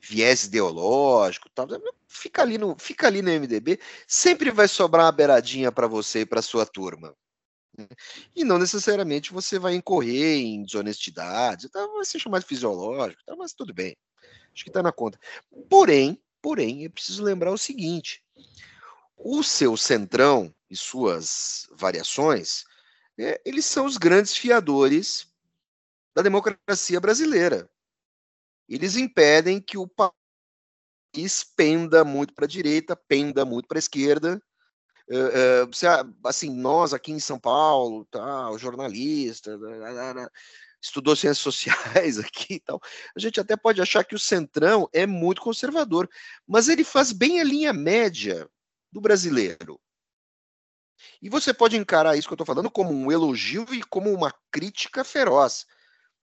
viés 0.00 0.44
ideológico, 0.44 1.48
tal, 1.54 1.66
fica 2.06 2.42
ali 2.42 2.58
no, 2.58 2.76
fica 2.78 3.06
ali 3.06 3.22
no 3.22 3.30
MDB, 3.30 3.78
sempre 4.06 4.50
vai 4.50 4.66
sobrar 4.66 5.06
uma 5.06 5.12
beiradinha 5.12 5.70
para 5.70 5.86
você 5.86 6.20
e 6.20 6.26
para 6.26 6.42
sua 6.42 6.66
turma. 6.66 7.14
Né? 7.76 7.86
E 8.34 8.44
não 8.44 8.58
necessariamente 8.58 9.32
você 9.32 9.58
vai 9.58 9.74
incorrer 9.74 10.40
em 10.40 10.64
desonestidade, 10.64 11.66
então 11.66 11.94
vai 11.94 12.04
ser 12.04 12.18
chamado 12.18 12.44
fisiológico, 12.44 13.22
tá, 13.24 13.36
mas 13.36 13.52
tudo 13.52 13.72
bem. 13.72 13.96
Acho 14.52 14.64
que 14.64 14.70
está 14.70 14.82
na 14.82 14.90
conta. 14.90 15.18
Porém, 15.68 16.20
porém, 16.42 16.84
eu 16.84 16.90
preciso 16.90 17.22
lembrar 17.22 17.52
o 17.52 17.58
seguinte: 17.58 18.20
o 19.16 19.42
seu 19.44 19.76
centrão 19.76 20.52
e 20.68 20.76
suas 20.76 21.68
variações, 21.72 22.64
é, 23.16 23.40
eles 23.44 23.64
são 23.64 23.86
os 23.86 23.96
grandes 23.96 24.36
fiadores 24.36 25.27
da 26.18 26.22
democracia 26.22 27.00
brasileira. 27.00 27.70
Eles 28.68 28.96
impedem 28.96 29.60
que 29.60 29.78
o 29.78 29.86
país 29.86 31.44
penda 31.56 32.04
muito 32.04 32.34
para 32.34 32.44
a 32.44 32.48
direita, 32.48 32.96
penda 32.96 33.44
muito 33.44 33.68
para 33.68 33.78
a 33.78 33.80
esquerda. 33.80 34.42
Uh, 35.08 35.66
uh, 35.66 36.28
assim, 36.28 36.50
nós 36.50 36.92
aqui 36.92 37.12
em 37.12 37.20
São 37.20 37.38
Paulo, 37.38 38.04
tal, 38.10 38.58
jornalista, 38.58 39.56
estudou 40.82 41.14
ciências 41.14 41.38
sociais 41.38 42.18
aqui 42.18 42.54
e 42.54 42.60
tal, 42.60 42.80
a 43.16 43.20
gente 43.20 43.38
até 43.38 43.56
pode 43.56 43.80
achar 43.80 44.04
que 44.04 44.16
o 44.16 44.18
Centrão 44.18 44.88
é 44.92 45.06
muito 45.06 45.40
conservador, 45.40 46.10
mas 46.46 46.68
ele 46.68 46.82
faz 46.82 47.12
bem 47.12 47.40
a 47.40 47.44
linha 47.44 47.72
média 47.72 48.50
do 48.90 49.00
brasileiro. 49.00 49.80
E 51.22 51.30
você 51.30 51.54
pode 51.54 51.76
encarar 51.76 52.16
isso 52.16 52.26
que 52.26 52.32
eu 52.32 52.36
estou 52.36 52.46
falando 52.46 52.68
como 52.68 52.92
um 52.92 53.10
elogio 53.10 53.64
e 53.72 53.84
como 53.84 54.12
uma 54.12 54.34
crítica 54.50 55.04
feroz. 55.04 55.64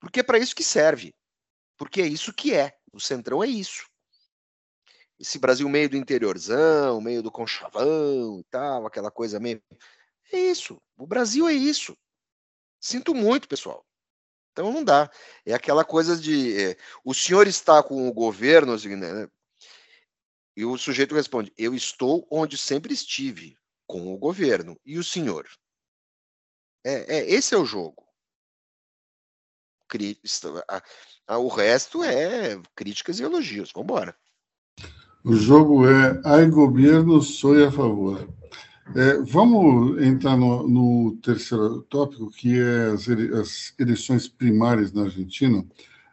Porque 0.06 0.20
é 0.20 0.24
para 0.24 0.38
isso 0.38 0.56
que 0.56 0.64
serve. 0.64 1.16
Porque 1.76 2.00
é 2.00 2.06
isso 2.06 2.32
que 2.32 2.54
é. 2.54 2.78
O 2.94 3.00
Centrão 3.00 3.44
é 3.44 3.48
isso. 3.48 3.90
Esse 5.20 5.40
Brasil 5.40 5.68
meio 5.68 5.90
do 5.90 5.98
interiorzão, 5.98 7.02
meio 7.02 7.24
do 7.24 7.32
conchavão 7.32 8.40
e 8.40 8.44
tal, 8.44 8.86
aquela 8.86 9.10
coisa 9.10 9.40
meio. 9.40 9.60
É 10.32 10.38
isso. 10.38 10.80
O 10.96 11.08
Brasil 11.08 11.48
é 11.48 11.54
isso. 11.54 11.98
Sinto 12.80 13.16
muito, 13.16 13.48
pessoal. 13.48 13.84
Então 14.52 14.72
não 14.72 14.84
dá. 14.84 15.10
É 15.44 15.56
aquela 15.56 15.84
coisa 15.84 16.16
de. 16.16 16.56
É, 16.56 16.78
o 17.04 17.12
senhor 17.12 17.48
está 17.48 17.82
com 17.82 18.08
o 18.08 18.14
governo, 18.14 18.74
assim, 18.74 18.96
né? 18.96 19.28
E 20.56 20.64
o 20.64 20.78
sujeito 20.78 21.16
responde: 21.16 21.52
Eu 21.58 21.74
estou 21.74 22.28
onde 22.30 22.60
sempre 22.60 22.94
estive, 22.94 23.58
com 23.88 24.14
o 24.14 24.20
governo. 24.20 24.80
E 24.86 25.00
o 25.00 25.04
senhor? 25.04 25.50
É, 26.84 27.18
é 27.18 27.32
esse 27.32 27.56
é 27.56 27.58
o 27.58 27.66
jogo 27.66 28.05
o 31.38 31.48
resto 31.48 32.04
é 32.04 32.60
críticas 32.76 33.20
e 33.20 33.24
elogios. 33.24 33.72
Vamos 33.74 33.90
embora. 33.90 34.16
O 35.24 35.34
jogo 35.36 35.88
é 35.90 36.22
ai 36.24 36.46
governo, 36.48 37.22
sou 37.22 37.56
a 37.66 37.72
favor. 37.72 38.30
É, 38.96 39.18
vamos 39.24 40.00
entrar 40.04 40.38
no, 40.38 40.68
no, 40.68 41.18
terceiro 41.18 41.82
tópico, 41.84 42.30
que 42.30 42.60
é 42.60 42.92
as, 42.92 43.10
as 43.10 43.74
eleições 43.80 44.28
primárias 44.28 44.92
na 44.92 45.04
Argentina. 45.04 45.66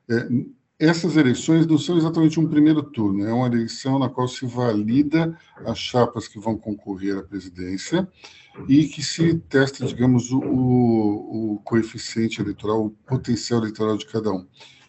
É, 0.09 0.27
essas 0.83 1.17
eleições 1.17 1.65
não 1.65 1.79
são 1.79 1.97
exatamente 1.97 2.41
um 2.41 2.49
primeiro 2.49 2.83
turno, 2.83 3.25
é 3.25 3.33
uma 3.33 3.47
eleição 3.47 4.01
na 4.01 4.09
qual 4.09 4.27
se 4.27 4.45
valida 4.45 5.39
as 5.65 5.79
chapas 5.79 6.27
que 6.27 6.41
vão 6.41 6.59
concorrer 6.59 7.17
à 7.17 7.23
presidência 7.23 8.09
e 8.69 8.87
que 8.89 9.01
se 9.01 9.35
testa, 9.49 9.87
digamos, 9.87 10.33
o, 10.33 10.41
o, 10.41 11.61
coeficiente 11.63 12.43
eleitoral, 12.43 12.87
o 12.87 12.91
potencial 12.91 13.61
eleitoral 13.61 13.97
de 13.97 14.07
cada 14.07 14.33
um. 14.33 14.45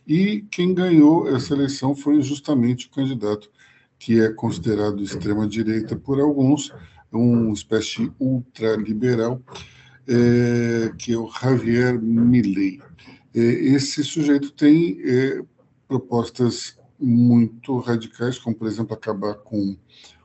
E 0.08 0.44
quem 0.50 0.74
ganhou 0.74 1.28
essa 1.28 1.54
eleição 1.54 1.96
foi 1.96 2.20
justamente 2.24 2.88
o 2.88 2.90
candidato 2.90 3.52
que 4.00 4.20
é 4.20 4.34
considerado 4.34 5.04
extrema-direita 5.04 5.96
por 5.96 6.20
alguns, 6.20 6.74
uma 7.12 7.54
espécie 7.54 8.12
ultraliberal, 8.20 9.40
é, 10.08 10.92
que 10.98 11.14
é 11.14 11.18
o 11.18 11.30
Javier 11.30 12.02
Milei. 12.02 12.82
É, 13.36 13.40
esse 13.40 14.04
sujeito 14.04 14.52
tem 14.52 15.00
é, 15.04 15.42
propostas 15.94 16.76
muito 17.00 17.78
radicais, 17.78 18.40
como, 18.40 18.56
por 18.56 18.68
exemplo, 18.68 18.96
acabar 18.96 19.36
com 19.36 19.78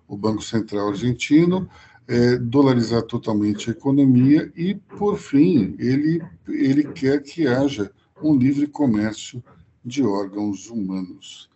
o 0.06 0.16
Banco 0.16 0.42
Central 0.42 0.88
argentino, 0.88 1.68
é, 2.06 2.38
dolarizar 2.38 3.02
totalmente 3.02 3.68
a 3.68 3.72
economia 3.72 4.50
e, 4.56 4.74
por 4.74 5.18
fim, 5.18 5.76
ele, 5.78 6.22
ele 6.46 6.84
quer 6.84 7.22
que 7.22 7.46
haja 7.46 7.92
um 8.22 8.34
livre 8.34 8.66
comércio 8.66 9.44
de 9.84 10.02
órgãos 10.02 10.70
humanos. 10.70 11.50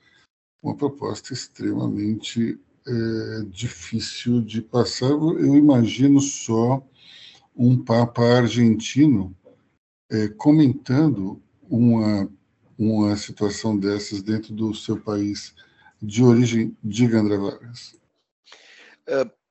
Uma 0.63 0.77
proposta 0.77 1.33
extremamente 1.33 2.61
é, 2.87 3.45
difícil 3.49 4.43
de 4.43 4.61
passar. 4.61 5.11
Eu 5.11 5.57
imagino 5.57 6.21
só 6.21 6.87
um 7.57 7.83
Papa 7.83 8.23
argentino 8.23 9.35
é, 10.11 10.29
comentando 10.29 11.41
uma, 11.63 12.29
uma 12.83 13.17
situação 13.17 13.77
dessas 13.77 14.23
dentro 14.23 14.53
do 14.55 14.75
seu 14.75 15.01
país 15.01 15.55
de 16.01 16.23
origem. 16.23 16.77
Diga, 16.83 17.19
André 17.19 17.37
Vargas. 17.37 17.95
Uh 19.09 19.43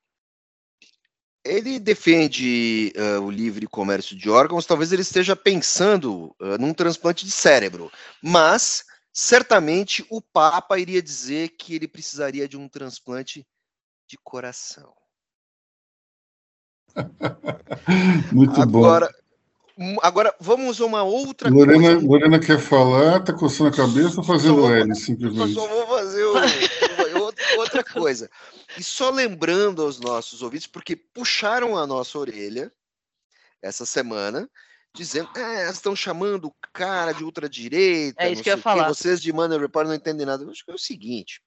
ele 1.44 1.80
defende 1.80 2.94
uh, 2.96 3.22
o 3.22 3.32
livre 3.32 3.68
comércio 3.68 4.16
de 4.16 4.30
órgãos, 4.30 4.66
talvez 4.66 4.92
ele 4.92 5.02
esteja 5.02 5.36
pensando 5.36 6.36
uh, 6.40 6.58
num 6.60 6.74
transplante 6.74 7.26
de 7.26 7.32
cérebro, 7.32 7.92
mas 8.22 8.86
certamente 9.12 10.06
o 10.10 10.22
Papa 10.22 10.80
iria 10.80 11.02
dizer 11.02 11.50
que 11.50 11.76
ele 11.76 11.88
precisaria 11.88 12.48
de 12.48 12.58
um 12.58 12.70
transplante 12.70 13.46
de 14.08 14.18
coração. 14.24 14.94
Muito 18.32 18.62
agora, 18.62 19.08
bom. 19.08 19.21
Agora, 20.02 20.36
vamos 20.40 20.80
a 20.80 20.86
uma 20.86 21.04
outra 21.04 21.50
Lorena, 21.50 21.94
coisa. 21.94 22.08
Lorena 22.08 22.40
quer 22.40 22.60
falar, 22.60 23.20
está 23.20 23.34
coçando 23.34 23.70
a 23.70 23.76
cabeça 23.76 24.22
fazendo 24.22 24.72
L, 24.74 24.96
simplesmente. 24.96 25.56
Eu 25.56 25.62
só 25.62 25.68
vou 25.68 25.88
fazer 25.88 26.24
o, 26.24 26.34
outra 27.58 27.84
coisa. 27.84 28.30
E 28.78 28.84
só 28.84 29.10
lembrando 29.10 29.82
aos 29.82 30.00
nossos 30.00 30.42
ouvintes, 30.42 30.68
porque 30.68 30.96
puxaram 30.96 31.78
a 31.78 31.88
nossa 31.88 32.18
orelha 32.20 32.72
essa 33.62 33.86
semana, 33.86 34.50
dizendo, 34.96 35.30
é, 35.36 35.70
estão 35.70 35.96
chamando 35.96 36.46
o 36.46 36.56
cara 36.74 37.14
de 37.14 37.24
ultradireita. 37.24 38.24
É 38.24 38.32
isso 38.32 38.44
que 38.44 38.50
eu 38.50 38.58
ia 38.58 38.62
falar. 38.62 38.88
Vocês 38.88 39.22
de 39.22 39.34
Money 39.34 39.58
Report 39.58 39.88
não 39.88 39.96
entendem 39.96 40.26
nada. 40.26 40.44
Eu 40.44 40.52
acho 40.52 40.64
que 40.64 40.72
é 40.72 40.76
o 40.76 40.80
seguinte. 40.80 41.42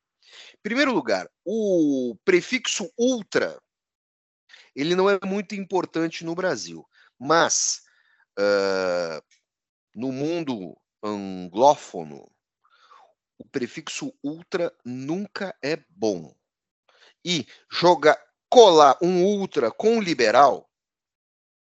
Em 0.54 0.62
primeiro 0.62 0.92
lugar, 0.92 1.28
o 1.44 2.16
prefixo 2.24 2.90
ultra, 2.98 3.58
ele 4.74 4.96
não 4.96 5.08
é 5.08 5.18
muito 5.24 5.54
importante 5.54 6.24
no 6.24 6.34
Brasil, 6.34 6.84
mas 7.18 7.83
uh, 8.38 9.22
no 9.94 10.12
mundo 10.12 10.76
anglófono, 11.02 12.30
o 13.38 13.44
prefixo 13.46 14.12
ultra 14.22 14.74
nunca 14.84 15.56
é 15.62 15.76
bom. 15.88 16.34
E 17.24 17.46
jogar, 17.70 18.18
colar 18.48 18.96
um 19.02 19.24
ultra 19.24 19.70
com 19.70 19.96
um 19.96 20.00
liberal, 20.00 20.70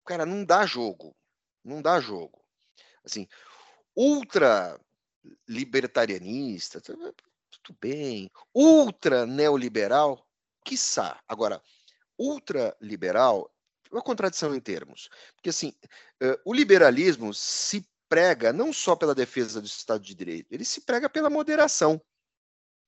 cara, 0.05 0.25
não 0.25 0.45
dá 0.45 0.65
jogo. 0.65 1.15
Não 1.65 1.83
dá 1.83 2.01
jogo. 2.01 2.43
Assim, 3.05 3.29
ultra 3.95 4.81
libertarianista, 5.47 6.81
tudo 6.81 7.15
bem. 7.81 8.31
Ultra 8.55 9.27
neoliberal, 9.27 10.27
quiçá. 10.65 11.21
Agora, 11.29 11.63
ultra 12.19 12.77
liberal 12.81 13.53
uma 13.91 14.03
contradição 14.03 14.55
em 14.55 14.61
termos. 14.61 15.09
Porque, 15.35 15.51
assim, 15.51 15.73
uh, 16.23 16.39
o 16.45 16.55
liberalismo 16.55 17.33
se 17.35 17.87
prega 18.09 18.53
não 18.53 18.73
só 18.73 18.97
pela 18.97 19.15
defesa 19.15 19.61
do 19.61 19.67
Estado 19.67 20.03
de 20.03 20.15
Direito, 20.15 20.53
ele 20.53 20.65
se 20.65 20.81
prega 20.81 21.09
pela 21.09 21.29
moderação, 21.29 22.01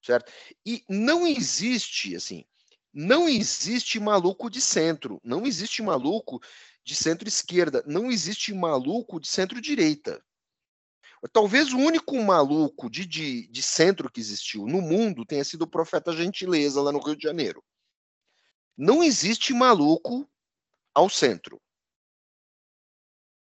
certo? 0.02 0.32
E 0.64 0.84
não 0.88 1.26
existe, 1.26 2.16
assim, 2.16 2.44
não 2.92 3.28
existe 3.28 4.00
maluco 4.00 4.50
de 4.50 4.60
centro, 4.60 5.20
não 5.22 5.46
existe 5.46 5.82
maluco 5.82 6.40
de 6.84 6.94
centro-esquerda, 6.94 7.84
não 7.86 8.10
existe 8.10 8.52
maluco 8.52 9.20
de 9.20 9.28
centro-direita. 9.28 10.22
Talvez 11.32 11.72
o 11.72 11.78
único 11.78 12.16
maluco 12.22 12.88
de, 12.88 13.04
de, 13.04 13.46
de, 13.48 13.62
centro 13.62 14.10
que 14.10 14.20
existiu 14.20 14.66
no 14.66 14.80
mundo 14.80 15.26
tenha 15.26 15.44
sido 15.44 15.62
o 15.62 15.70
profeta 15.70 16.12
Gentileza 16.12 16.80
lá 16.80 16.90
no 16.90 16.98
Rio 16.98 17.14
de 17.14 17.24
Janeiro. 17.24 17.62
Não 18.76 19.04
existe 19.04 19.52
maluco 19.52 20.26
ao 20.94 21.08
centro. 21.08 21.60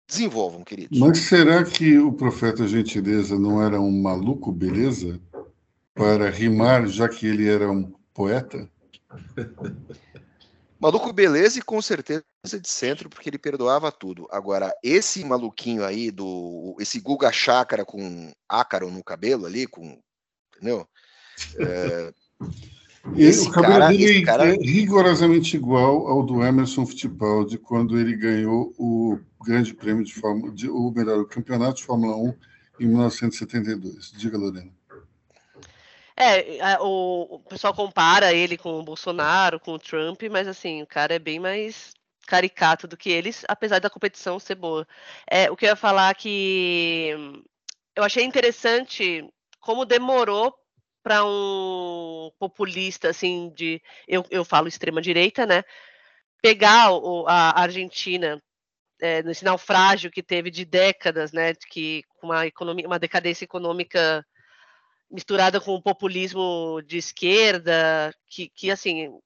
Desenvolvam, 0.08 0.62
queridos. 0.62 0.98
Mas 0.98 1.18
será 1.18 1.64
que 1.64 1.98
o 1.98 2.12
profeta 2.12 2.66
Gentileza 2.66 3.38
não 3.38 3.60
era 3.60 3.80
um 3.80 4.00
maluco, 4.00 4.52
beleza? 4.52 5.20
Para 5.94 6.30
rimar, 6.30 6.86
já 6.86 7.08
que 7.08 7.26
ele 7.26 7.48
era 7.48 7.70
um 7.70 7.92
poeta? 8.14 8.70
Maluco 10.78 11.10
beleza 11.10 11.58
e 11.58 11.62
com 11.62 11.80
certeza 11.80 12.22
de 12.44 12.68
centro, 12.68 13.08
porque 13.08 13.30
ele 13.30 13.38
perdoava 13.38 13.90
tudo. 13.90 14.28
Agora, 14.30 14.74
esse 14.82 15.24
maluquinho 15.24 15.82
aí, 15.82 16.10
do 16.10 16.76
esse 16.78 17.00
Guga 17.00 17.32
Chácara 17.32 17.84
com 17.84 18.30
ácaro 18.46 18.90
no 18.90 19.02
cabelo 19.02 19.46
ali, 19.46 19.66
com. 19.66 19.98
Entendeu? 20.54 20.86
É, 21.58 22.12
esse 23.14 23.48
o 23.48 23.50
cabelo 23.50 23.80
cara, 23.80 23.88
dele 23.88 24.22
cara... 24.22 24.48
é 24.48 24.56
rigorosamente 24.56 25.56
igual 25.56 26.08
ao 26.08 26.22
do 26.22 26.42
Emerson 26.42 26.84
Fittipaldi 26.86 27.58
quando 27.58 27.98
ele 27.98 28.16
ganhou 28.16 28.74
o 28.78 29.18
Grande 29.44 29.74
Prêmio 29.74 30.04
de 30.04 30.14
Fórmula, 30.14 30.52
de, 30.52 30.68
ou 30.68 30.92
melhor, 30.92 31.18
o 31.20 31.26
Campeonato 31.26 31.76
de 31.76 31.84
Fórmula 31.84 32.16
1 32.16 32.34
em 32.80 32.86
1972. 32.86 34.12
Diga, 34.16 34.36
Lorena. 34.36 34.70
É, 36.16 36.78
o, 36.80 37.36
o 37.36 37.38
pessoal 37.40 37.74
compara 37.74 38.32
ele 38.32 38.56
com 38.56 38.80
o 38.80 38.82
Bolsonaro, 38.82 39.60
com 39.60 39.72
o 39.72 39.78
Trump, 39.78 40.22
mas 40.30 40.48
assim, 40.48 40.82
o 40.82 40.86
cara 40.86 41.14
é 41.14 41.18
bem 41.18 41.38
mais 41.38 41.92
caricato 42.26 42.88
do 42.88 42.96
que 42.96 43.10
eles, 43.10 43.44
apesar 43.46 43.78
da 43.78 43.90
competição 43.90 44.38
ser 44.38 44.56
boa. 44.56 44.86
É, 45.30 45.50
o 45.50 45.56
que 45.56 45.66
eu 45.66 45.70
ia 45.70 45.76
falar 45.76 46.14
que 46.14 47.14
eu 47.94 48.02
achei 48.02 48.24
interessante 48.24 49.24
como 49.60 49.84
demorou 49.84 50.54
para 51.06 51.24
um 51.24 52.32
populista 52.36 53.10
assim 53.10 53.52
de 53.54 53.80
eu, 54.08 54.26
eu 54.28 54.44
falo 54.44 54.66
extrema 54.66 55.00
direita, 55.00 55.46
né? 55.46 55.62
Pegar 56.42 56.90
o, 56.90 57.24
a 57.28 57.60
Argentina 57.60 58.42
é, 59.00 59.22
nesse 59.22 59.44
naufrágio 59.44 60.10
que 60.10 60.20
teve 60.20 60.50
de 60.50 60.64
décadas, 60.64 61.30
né? 61.30 61.54
Que 61.70 62.02
uma 62.20 62.44
economia, 62.44 62.88
uma 62.88 62.98
decadência 62.98 63.44
econômica 63.44 64.26
misturada 65.08 65.60
com 65.60 65.76
o 65.76 65.82
populismo 65.82 66.82
de 66.84 66.98
esquerda, 66.98 68.12
que, 68.28 68.48
que 68.48 68.68
assim, 68.68 69.16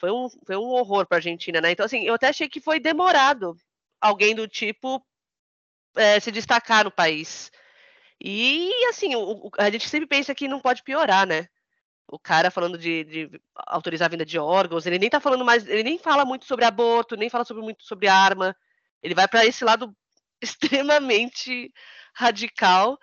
foi 0.00 0.10
um, 0.10 0.30
foi 0.46 0.56
um 0.56 0.70
horror 0.70 1.06
para 1.06 1.18
a 1.18 1.18
Argentina, 1.18 1.60
né? 1.60 1.72
Então, 1.72 1.84
assim, 1.84 2.04
eu 2.04 2.14
até 2.14 2.28
achei 2.28 2.48
que 2.48 2.58
foi 2.58 2.80
demorado 2.80 3.54
alguém 4.00 4.34
do 4.34 4.48
tipo 4.48 5.04
é, 5.94 6.18
se 6.20 6.32
destacar 6.32 6.84
no 6.84 6.90
país. 6.90 7.52
E, 8.20 8.72
assim, 8.86 9.14
o, 9.14 9.50
a 9.58 9.70
gente 9.70 9.88
sempre 9.88 10.06
pensa 10.06 10.34
que 10.34 10.48
não 10.48 10.60
pode 10.60 10.82
piorar, 10.82 11.26
né? 11.26 11.48
O 12.06 12.18
cara 12.18 12.50
falando 12.50 12.78
de, 12.78 13.04
de, 13.04 13.40
autorizar 13.54 14.06
a 14.06 14.10
venda 14.10 14.24
de 14.24 14.38
órgãos, 14.38 14.86
ele 14.86 14.98
nem 14.98 15.10
tá 15.10 15.20
falando 15.20 15.44
mais, 15.44 15.66
ele 15.68 15.82
nem 15.82 15.98
fala 15.98 16.24
muito 16.24 16.46
sobre 16.46 16.64
aborto, 16.64 17.16
nem 17.16 17.28
fala 17.28 17.44
sobre, 17.44 17.62
muito 17.62 17.84
sobre 17.84 18.08
arma. 18.08 18.56
Ele 19.02 19.14
vai 19.14 19.28
para 19.28 19.44
esse 19.44 19.64
lado 19.64 19.94
extremamente 20.40 21.72
radical 22.14 22.98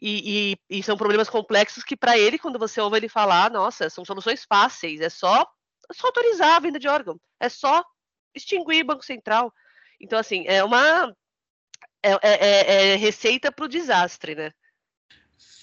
e, 0.00 0.56
e, 0.70 0.78
e, 0.78 0.82
são 0.82 0.96
problemas 0.96 1.30
complexos 1.30 1.84
que, 1.84 1.96
para 1.96 2.18
ele, 2.18 2.38
quando 2.38 2.58
você 2.58 2.80
ouve 2.80 2.96
ele 2.96 3.08
falar, 3.08 3.50
nossa, 3.50 3.88
são 3.88 4.04
soluções 4.04 4.44
fáceis, 4.44 5.00
é 5.00 5.08
só, 5.08 5.42
é 5.90 5.94
só 5.94 6.08
autorizar 6.08 6.56
a 6.56 6.60
venda 6.60 6.78
de 6.78 6.88
órgão, 6.88 7.20
é 7.40 7.48
só 7.48 7.84
extinguir 8.34 8.82
o 8.82 8.86
Banco 8.86 9.04
Central. 9.04 9.52
Então, 10.00 10.18
assim, 10.18 10.44
é 10.46 10.62
uma. 10.62 11.14
É, 12.04 12.10
é, 12.10 12.18
é, 12.22 12.92
é 12.92 12.96
receita 12.96 13.50
para 13.50 13.64
o 13.64 13.68
desastre, 13.68 14.34
né? 14.34 14.50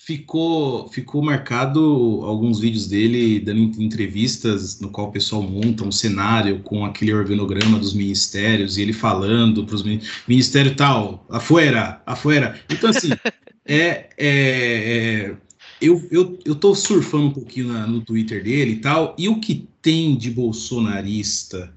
Ficou, 0.03 0.89
ficou 0.89 1.21
marcado 1.21 2.21
alguns 2.23 2.59
vídeos 2.59 2.87
dele 2.87 3.39
dando 3.39 3.59
entrevistas 3.79 4.81
no 4.81 4.89
qual 4.89 5.09
o 5.09 5.11
pessoal 5.11 5.43
monta 5.43 5.83
um 5.83 5.91
cenário 5.91 6.59
com 6.63 6.83
aquele 6.83 7.13
organograma 7.13 7.77
dos 7.77 7.93
ministérios 7.93 8.77
e 8.77 8.81
ele 8.81 8.91
falando 8.91 9.63
para 9.63 9.75
os 9.75 9.83
ministérios 10.27 10.75
tal, 10.75 11.23
afuera, 11.29 12.01
afuera. 12.07 12.59
Então, 12.67 12.89
assim, 12.89 13.11
é, 13.63 14.09
é, 14.17 14.27
é, 14.27 15.35
eu, 15.79 16.07
eu, 16.09 16.39
eu 16.43 16.55
tô 16.55 16.73
surfando 16.73 17.27
um 17.27 17.33
pouquinho 17.33 17.67
na, 17.67 17.85
no 17.85 18.01
Twitter 18.01 18.43
dele 18.43 18.71
e 18.71 18.79
tal, 18.79 19.15
e 19.15 19.29
o 19.29 19.39
que 19.39 19.69
tem 19.79 20.17
de 20.17 20.31
bolsonarista 20.31 21.71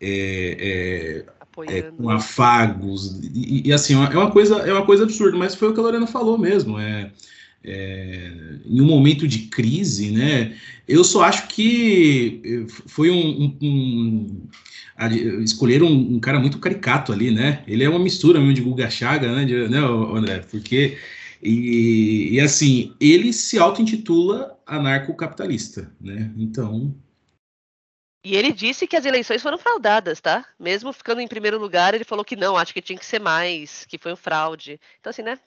é, 0.00 1.24
é, 1.28 1.32
é 1.66 1.82
com 1.82 2.08
afagos, 2.08 3.20
e, 3.22 3.68
e, 3.68 3.72
assim, 3.72 3.94
é 3.94 4.16
uma, 4.16 4.30
coisa, 4.30 4.56
é 4.56 4.72
uma 4.72 4.86
coisa 4.86 5.04
absurda, 5.04 5.36
mas 5.36 5.54
foi 5.54 5.68
o 5.68 5.74
que 5.74 5.80
a 5.80 5.82
Lorena 5.82 6.06
falou 6.06 6.38
mesmo, 6.38 6.78
é, 6.78 7.10
é, 7.64 8.32
em 8.64 8.80
um 8.80 8.86
momento 8.86 9.26
de 9.28 9.40
crise, 9.40 10.10
né? 10.10 10.56
Eu 10.88 11.04
só 11.04 11.22
acho 11.22 11.48
que 11.48 12.66
foi 12.86 13.10
um, 13.10 13.16
um, 13.16 13.58
um 13.62 14.42
escolheram 15.42 15.86
um, 15.86 16.16
um, 16.16 16.20
cara 16.20 16.38
muito 16.38 16.58
caricato 16.58 17.12
ali, 17.12 17.30
né? 17.30 17.62
Ele 17.66 17.84
é 17.84 17.88
uma 17.88 17.98
mistura 17.98 18.38
mesmo 18.38 18.54
de 18.54 18.62
Guga 18.62 18.90
Chaga, 18.90 19.32
né, 19.32 19.44
de, 19.44 19.68
né 19.68 19.78
André? 19.78 20.44
Porque 20.50 20.98
e, 21.42 22.30
e 22.32 22.40
assim 22.40 22.92
ele 23.00 23.32
se 23.32 23.58
auto-intitula 23.58 24.56
anarcocapitalista, 24.66 25.92
né? 26.00 26.30
Então 26.36 26.94
e 28.24 28.36
ele 28.36 28.52
disse 28.52 28.86
que 28.86 28.96
as 28.96 29.04
eleições 29.04 29.42
foram 29.42 29.58
fraudadas, 29.58 30.20
tá? 30.20 30.46
Mesmo 30.58 30.92
ficando 30.92 31.20
em 31.20 31.26
primeiro 31.26 31.58
lugar, 31.58 31.92
ele 31.92 32.04
falou 32.04 32.24
que 32.24 32.36
não, 32.36 32.56
acho 32.56 32.72
que 32.72 32.80
tinha 32.80 32.98
que 32.98 33.04
ser 33.04 33.18
mais, 33.18 33.84
que 33.86 33.98
foi 33.98 34.12
um 34.12 34.16
fraude. 34.16 34.80
Então, 35.00 35.10
assim, 35.10 35.22
né? 35.22 35.40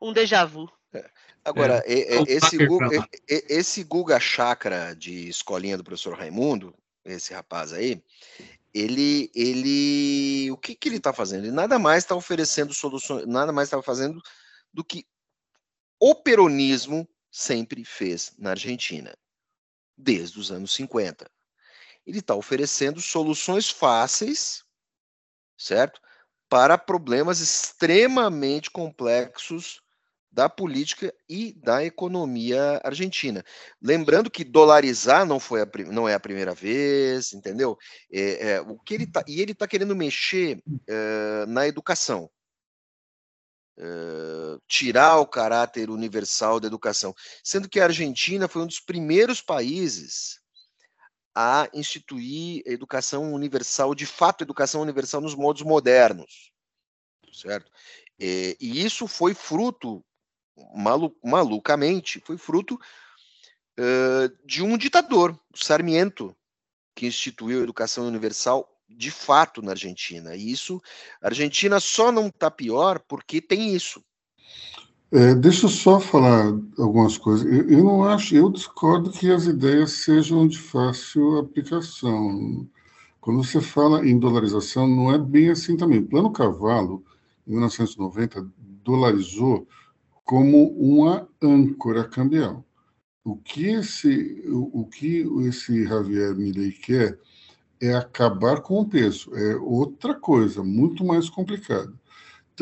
Um 0.00 0.12
déjà 0.12 0.44
vu. 0.44 0.72
É. 0.94 1.10
Agora, 1.44 1.82
é. 1.86 2.22
Esse, 2.28 2.66
Guga, 2.66 3.08
esse 3.28 3.84
Guga 3.84 4.18
Chakra 4.18 4.94
de 4.96 5.28
escolinha 5.28 5.76
do 5.76 5.84
professor 5.84 6.16
Raimundo, 6.16 6.74
esse 7.04 7.34
rapaz 7.34 7.72
aí, 7.72 8.02
ele, 8.72 9.30
ele, 9.34 10.50
o 10.50 10.56
que, 10.56 10.74
que 10.74 10.88
ele 10.88 10.96
está 10.96 11.12
fazendo? 11.12 11.44
Ele 11.44 11.52
nada 11.52 11.78
mais 11.78 12.04
está 12.04 12.14
oferecendo 12.14 12.72
soluções, 12.72 13.26
nada 13.26 13.52
mais 13.52 13.68
está 13.68 13.82
fazendo 13.82 14.22
do 14.72 14.82
que 14.82 15.04
o 16.00 16.14
peronismo 16.14 17.06
sempre 17.30 17.84
fez 17.84 18.32
na 18.38 18.50
Argentina, 18.50 19.14
desde 19.96 20.38
os 20.38 20.50
anos 20.50 20.72
50. 20.74 21.30
Ele 22.06 22.18
está 22.18 22.34
oferecendo 22.34 23.00
soluções 23.00 23.70
fáceis, 23.70 24.64
certo? 25.56 26.00
Para 26.48 26.76
problemas 26.76 27.40
extremamente 27.40 28.70
complexos 28.70 29.80
da 30.32 30.48
política 30.48 31.14
e 31.28 31.52
da 31.52 31.84
economia 31.84 32.80
argentina. 32.82 33.44
Lembrando 33.80 34.30
que 34.30 34.42
dolarizar 34.42 35.26
não, 35.26 35.38
foi 35.38 35.60
a, 35.60 35.68
não 35.88 36.08
é 36.08 36.14
a 36.14 36.20
primeira 36.20 36.54
vez, 36.54 37.34
entendeu? 37.34 37.76
É, 38.10 38.52
é, 38.52 38.60
o 38.62 38.78
que 38.78 38.94
ele 38.94 39.06
tá, 39.06 39.22
e 39.28 39.42
ele 39.42 39.52
está 39.52 39.68
querendo 39.68 39.94
mexer 39.94 40.62
é, 40.88 41.46
na 41.46 41.68
educação. 41.68 42.30
É, 43.78 44.58
tirar 44.66 45.18
o 45.18 45.26
caráter 45.26 45.90
universal 45.90 46.58
da 46.58 46.66
educação, 46.66 47.14
sendo 47.44 47.68
que 47.68 47.80
a 47.80 47.84
Argentina 47.84 48.48
foi 48.48 48.62
um 48.62 48.66
dos 48.66 48.80
primeiros 48.80 49.42
países 49.42 50.41
a 51.34 51.68
instituir 51.72 52.62
educação 52.66 53.32
universal, 53.32 53.94
de 53.94 54.06
fato, 54.06 54.42
educação 54.42 54.82
universal 54.82 55.20
nos 55.20 55.34
modos 55.34 55.62
modernos, 55.62 56.52
certo? 57.32 57.70
É, 58.20 58.56
e 58.60 58.84
isso 58.84 59.06
foi 59.06 59.34
fruto 59.34 60.04
malu 60.74 61.16
malucamente, 61.24 62.22
foi 62.24 62.36
fruto 62.36 62.78
uh, 63.78 64.46
de 64.46 64.62
um 64.62 64.76
ditador, 64.76 65.38
Sarmiento, 65.54 66.36
que 66.94 67.06
instituiu 67.06 67.60
a 67.60 67.62
educação 67.62 68.06
universal 68.06 68.68
de 68.88 69.10
fato 69.10 69.62
na 69.62 69.72
Argentina. 69.72 70.36
E 70.36 70.50
isso, 70.50 70.80
a 71.20 71.28
Argentina 71.28 71.80
só 71.80 72.12
não 72.12 72.28
está 72.28 72.50
pior 72.50 72.98
porque 73.00 73.40
tem 73.40 73.74
isso. 73.74 74.04
É, 75.12 75.34
deixa 75.34 75.66
eu 75.66 75.70
só 75.70 76.00
falar 76.00 76.58
algumas 76.78 77.18
coisas. 77.18 77.46
Eu, 77.46 77.68
eu, 77.68 77.84
não 77.84 78.02
acho, 78.04 78.34
eu 78.34 78.48
discordo 78.50 79.10
que 79.10 79.30
as 79.30 79.44
ideias 79.44 79.92
sejam 79.92 80.48
de 80.48 80.58
fácil 80.58 81.38
aplicação. 81.38 82.66
Quando 83.20 83.44
você 83.44 83.60
fala 83.60 84.06
em 84.08 84.18
dolarização, 84.18 84.88
não 84.88 85.12
é 85.12 85.18
bem 85.18 85.50
assim 85.50 85.76
também. 85.76 86.02
Plano 86.02 86.32
Cavalo, 86.32 87.04
em 87.46 87.52
1990, 87.52 88.46
dolarizou 88.82 89.68
como 90.24 90.68
uma 90.70 91.28
âncora 91.42 92.04
cambial. 92.04 92.64
O 93.24 93.36
que 93.36 93.66
esse, 93.66 94.42
o, 94.48 94.82
o 94.82 94.86
que 94.86 95.26
esse 95.46 95.84
Javier 95.84 96.34
Milei 96.34 96.72
quer 96.72 97.18
é 97.80 97.94
acabar 97.94 98.62
com 98.62 98.80
o 98.80 98.88
peso. 98.88 99.34
É 99.34 99.56
outra 99.56 100.14
coisa, 100.14 100.64
muito 100.64 101.04
mais 101.04 101.28
complicada. 101.28 101.92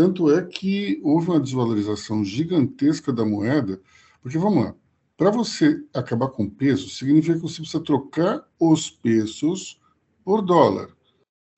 Tanto 0.01 0.31
é 0.31 0.43
que 0.43 0.99
houve 1.05 1.29
uma 1.29 1.39
desvalorização 1.39 2.25
gigantesca 2.25 3.13
da 3.13 3.23
moeda, 3.23 3.79
porque 4.23 4.39
vamos 4.39 4.65
lá, 4.65 4.75
para 5.15 5.31
você 5.31 5.85
acabar 5.93 6.29
com 6.29 6.49
peso, 6.49 6.89
significa 6.89 7.35
que 7.35 7.43
você 7.43 7.57
precisa 7.57 7.85
trocar 7.85 8.49
os 8.59 8.89
pesos 8.89 9.79
por 10.25 10.41
dólar. 10.41 10.89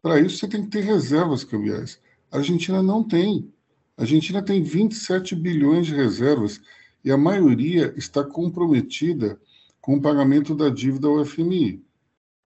Para 0.02 0.18
isso, 0.18 0.38
você 0.38 0.48
tem 0.48 0.64
que 0.64 0.70
ter 0.70 0.80
reservas 0.80 1.44
cambiais. 1.44 2.00
A 2.32 2.38
Argentina 2.38 2.82
não 2.82 3.04
tem. 3.04 3.48
A 3.96 4.02
Argentina 4.02 4.42
tem 4.42 4.60
27 4.60 5.36
bilhões 5.36 5.86
de 5.86 5.94
reservas 5.94 6.60
e 7.04 7.12
a 7.12 7.16
maioria 7.16 7.94
está 7.96 8.24
comprometida 8.24 9.40
com 9.80 9.94
o 9.94 10.02
pagamento 10.02 10.52
da 10.52 10.68
dívida 10.68 11.06
ao 11.06 11.24
FMI. 11.24 11.80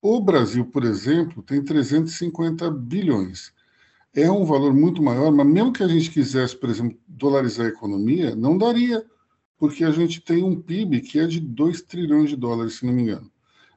O 0.02 0.20
Brasil, 0.20 0.66
por 0.66 0.84
exemplo, 0.84 1.42
tem 1.42 1.64
350 1.64 2.70
bilhões. 2.70 3.55
É 4.16 4.30
um 4.30 4.46
valor 4.46 4.72
muito 4.72 5.02
maior, 5.02 5.30
mas 5.30 5.46
mesmo 5.46 5.74
que 5.74 5.82
a 5.82 5.88
gente 5.88 6.10
quisesse, 6.10 6.56
por 6.56 6.70
exemplo, 6.70 6.98
dolarizar 7.06 7.66
a 7.66 7.68
economia, 7.68 8.34
não 8.34 8.56
daria, 8.56 9.04
porque 9.58 9.84
a 9.84 9.90
gente 9.90 10.22
tem 10.22 10.42
um 10.42 10.58
PIB 10.58 11.02
que 11.02 11.18
é 11.18 11.26
de 11.26 11.38
2 11.38 11.82
trilhões 11.82 12.30
de 12.30 12.36
dólares, 12.36 12.76
se 12.76 12.86
não 12.86 12.94
me 12.94 13.02
engano. 13.02 13.30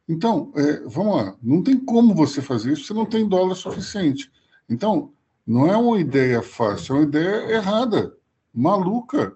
Então, 0.07 0.53
é, 0.55 0.79
vamos 0.85 1.17
lá, 1.17 1.35
não 1.43 1.61
tem 1.61 1.77
como 1.77 2.15
você 2.15 2.41
fazer 2.41 2.71
isso, 2.71 2.85
você 2.85 2.93
não 2.93 3.05
tem 3.05 3.27
dólar 3.27 3.53
suficiente. 3.55 4.31
Então, 4.69 5.11
não 5.45 5.67
é 5.67 5.75
uma 5.75 5.99
ideia 5.99 6.41
fácil, 6.41 6.95
é 6.95 6.99
uma 6.99 7.07
ideia 7.07 7.51
errada, 7.55 8.15
maluca. 8.53 9.35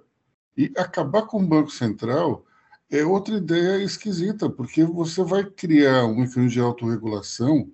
E 0.55 0.71
acabar 0.77 1.23
com 1.23 1.43
o 1.43 1.45
Banco 1.45 1.69
Central 1.69 2.45
é 2.89 3.03
outra 3.03 3.35
ideia 3.35 3.83
esquisita, 3.83 4.49
porque 4.49 4.85
você 4.85 5.21
vai 5.21 5.43
criar 5.43 6.05
um 6.05 6.15
mecanismo 6.19 6.47
de 6.47 6.59
autorregulação 6.61 7.69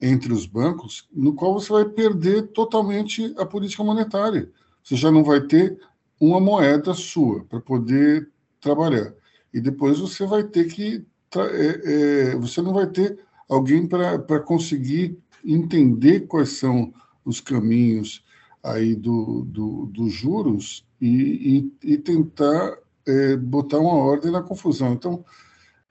entre 0.00 0.32
os 0.32 0.46
bancos, 0.46 1.08
no 1.12 1.34
qual 1.34 1.54
você 1.54 1.72
vai 1.72 1.84
perder 1.84 2.48
totalmente 2.48 3.34
a 3.38 3.46
política 3.46 3.82
monetária. 3.82 4.50
Você 4.82 4.94
já 4.94 5.10
não 5.10 5.24
vai 5.24 5.40
ter 5.40 5.78
uma 6.20 6.40
moeda 6.40 6.94
sua 6.94 7.44
para 7.44 7.60
poder 7.60 8.30
trabalhar. 8.60 9.14
E 9.52 9.60
depois 9.60 9.98
você 9.98 10.26
vai 10.26 10.44
ter 10.44 10.66
que. 10.66 11.04
É, 11.34 12.30
é, 12.30 12.36
você 12.36 12.62
não 12.62 12.72
vai 12.72 12.86
ter 12.86 13.18
alguém 13.48 13.86
para 13.86 14.40
conseguir 14.40 15.18
entender 15.44 16.20
quais 16.20 16.50
são 16.50 16.92
os 17.24 17.40
caminhos 17.40 18.24
aí 18.62 18.94
do, 18.94 19.44
do, 19.44 19.86
dos 19.86 20.12
juros 20.12 20.86
e, 21.00 21.70
e, 21.82 21.92
e 21.92 21.98
tentar 21.98 22.78
é, 23.06 23.36
botar 23.36 23.78
uma 23.78 23.94
ordem 23.94 24.32
na 24.32 24.42
confusão. 24.42 24.92
Então, 24.92 25.24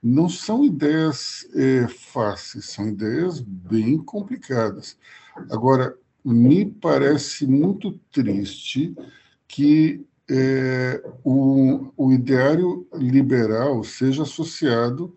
não 0.07 0.29
são 0.29 0.63
ideias 0.63 1.47
é, 1.55 1.87
fáceis, 1.87 2.65
são 2.65 2.87
ideias 2.87 3.39
bem 3.39 3.97
complicadas. 3.97 4.95
Agora, 5.49 5.97
me 6.23 6.63
parece 6.63 7.47
muito 7.47 7.99
triste 8.11 8.95
que 9.47 10.05
é, 10.29 11.03
o, 11.23 11.91
o 11.97 12.13
ideário 12.13 12.87
liberal 12.93 13.83
seja 13.83 14.21
associado 14.21 15.11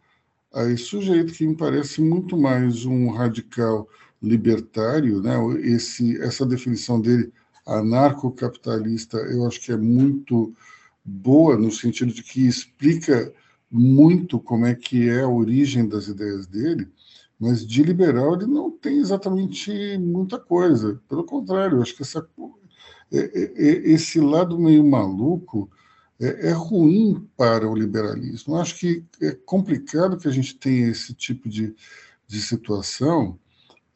a 0.55 0.64
esse 0.64 0.84
sujeito 0.84 1.34
que 1.34 1.47
me 1.47 1.55
parece 1.55 2.01
muito 2.01 2.34
mais 2.34 2.86
um 2.86 3.11
radical 3.11 3.86
libertário, 4.22 5.20
né? 5.20 5.34
Esse, 5.61 6.18
essa 6.22 6.47
definição 6.47 6.99
dele 6.99 7.30
anarcocapitalista, 7.66 9.18
eu 9.18 9.47
acho 9.47 9.61
que 9.61 9.70
é 9.70 9.76
muito 9.76 10.55
boa 11.05 11.59
no 11.59 11.70
sentido 11.70 12.11
de 12.11 12.22
que 12.22 12.47
explica 12.47 13.30
muito 13.71 14.41
como 14.41 14.66
é 14.66 14.75
que 14.75 15.09
é 15.09 15.23
a 15.23 15.29
origem 15.29 15.89
das 15.89 16.09
ideias 16.09 16.47
dele, 16.47 16.89
mas 17.39 17.66
de 17.66 17.83
liberal 17.83 18.35
ele 18.35 18.47
não 18.47 18.71
tem 18.71 18.99
exatamente 18.99 19.97
muita 19.99 20.39
coisa. 20.39 21.01
Pelo 21.09 21.25
contrário, 21.25 21.81
acho 21.81 21.95
que 21.95 22.03
essa, 22.03 22.27
é, 23.12 23.19
é, 23.19 23.43
é, 23.57 23.91
esse 23.91 24.21
lado 24.21 24.59
meio 24.59 24.85
maluco 24.85 25.71
é, 26.21 26.51
ruim 26.51 27.29
para 27.37 27.69
o 27.69 27.77
liberalismo. 27.77 28.57
Acho 28.57 28.77
que 28.77 29.05
é 29.23 29.33
complicado 29.33 30.19
que 30.19 30.27
a 30.27 30.33
gente 30.33 30.57
tenha 30.57 30.89
esse 30.89 31.14
tipo 31.14 31.49
de, 31.49 31.75
de 32.27 32.43
situação 32.43 33.39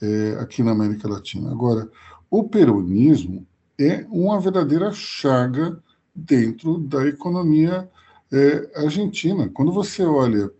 é, 0.00 0.36
aqui 0.40 0.62
na 0.62 0.72
América 0.72 1.08
Latina. 1.08 1.50
Agora, 1.50 1.90
o 2.30 2.44
peronismo 2.44 3.46
é 3.78 4.06
uma 4.08 4.40
verdadeira 4.40 4.92
chaga 4.92 5.82
dentro 6.14 6.78
da 6.78 7.06
economia 7.06 7.90
é, 8.32 8.80
argentina. 8.80 9.48
Quando 9.48 9.70
você 9.70 10.02
olha 10.02 10.50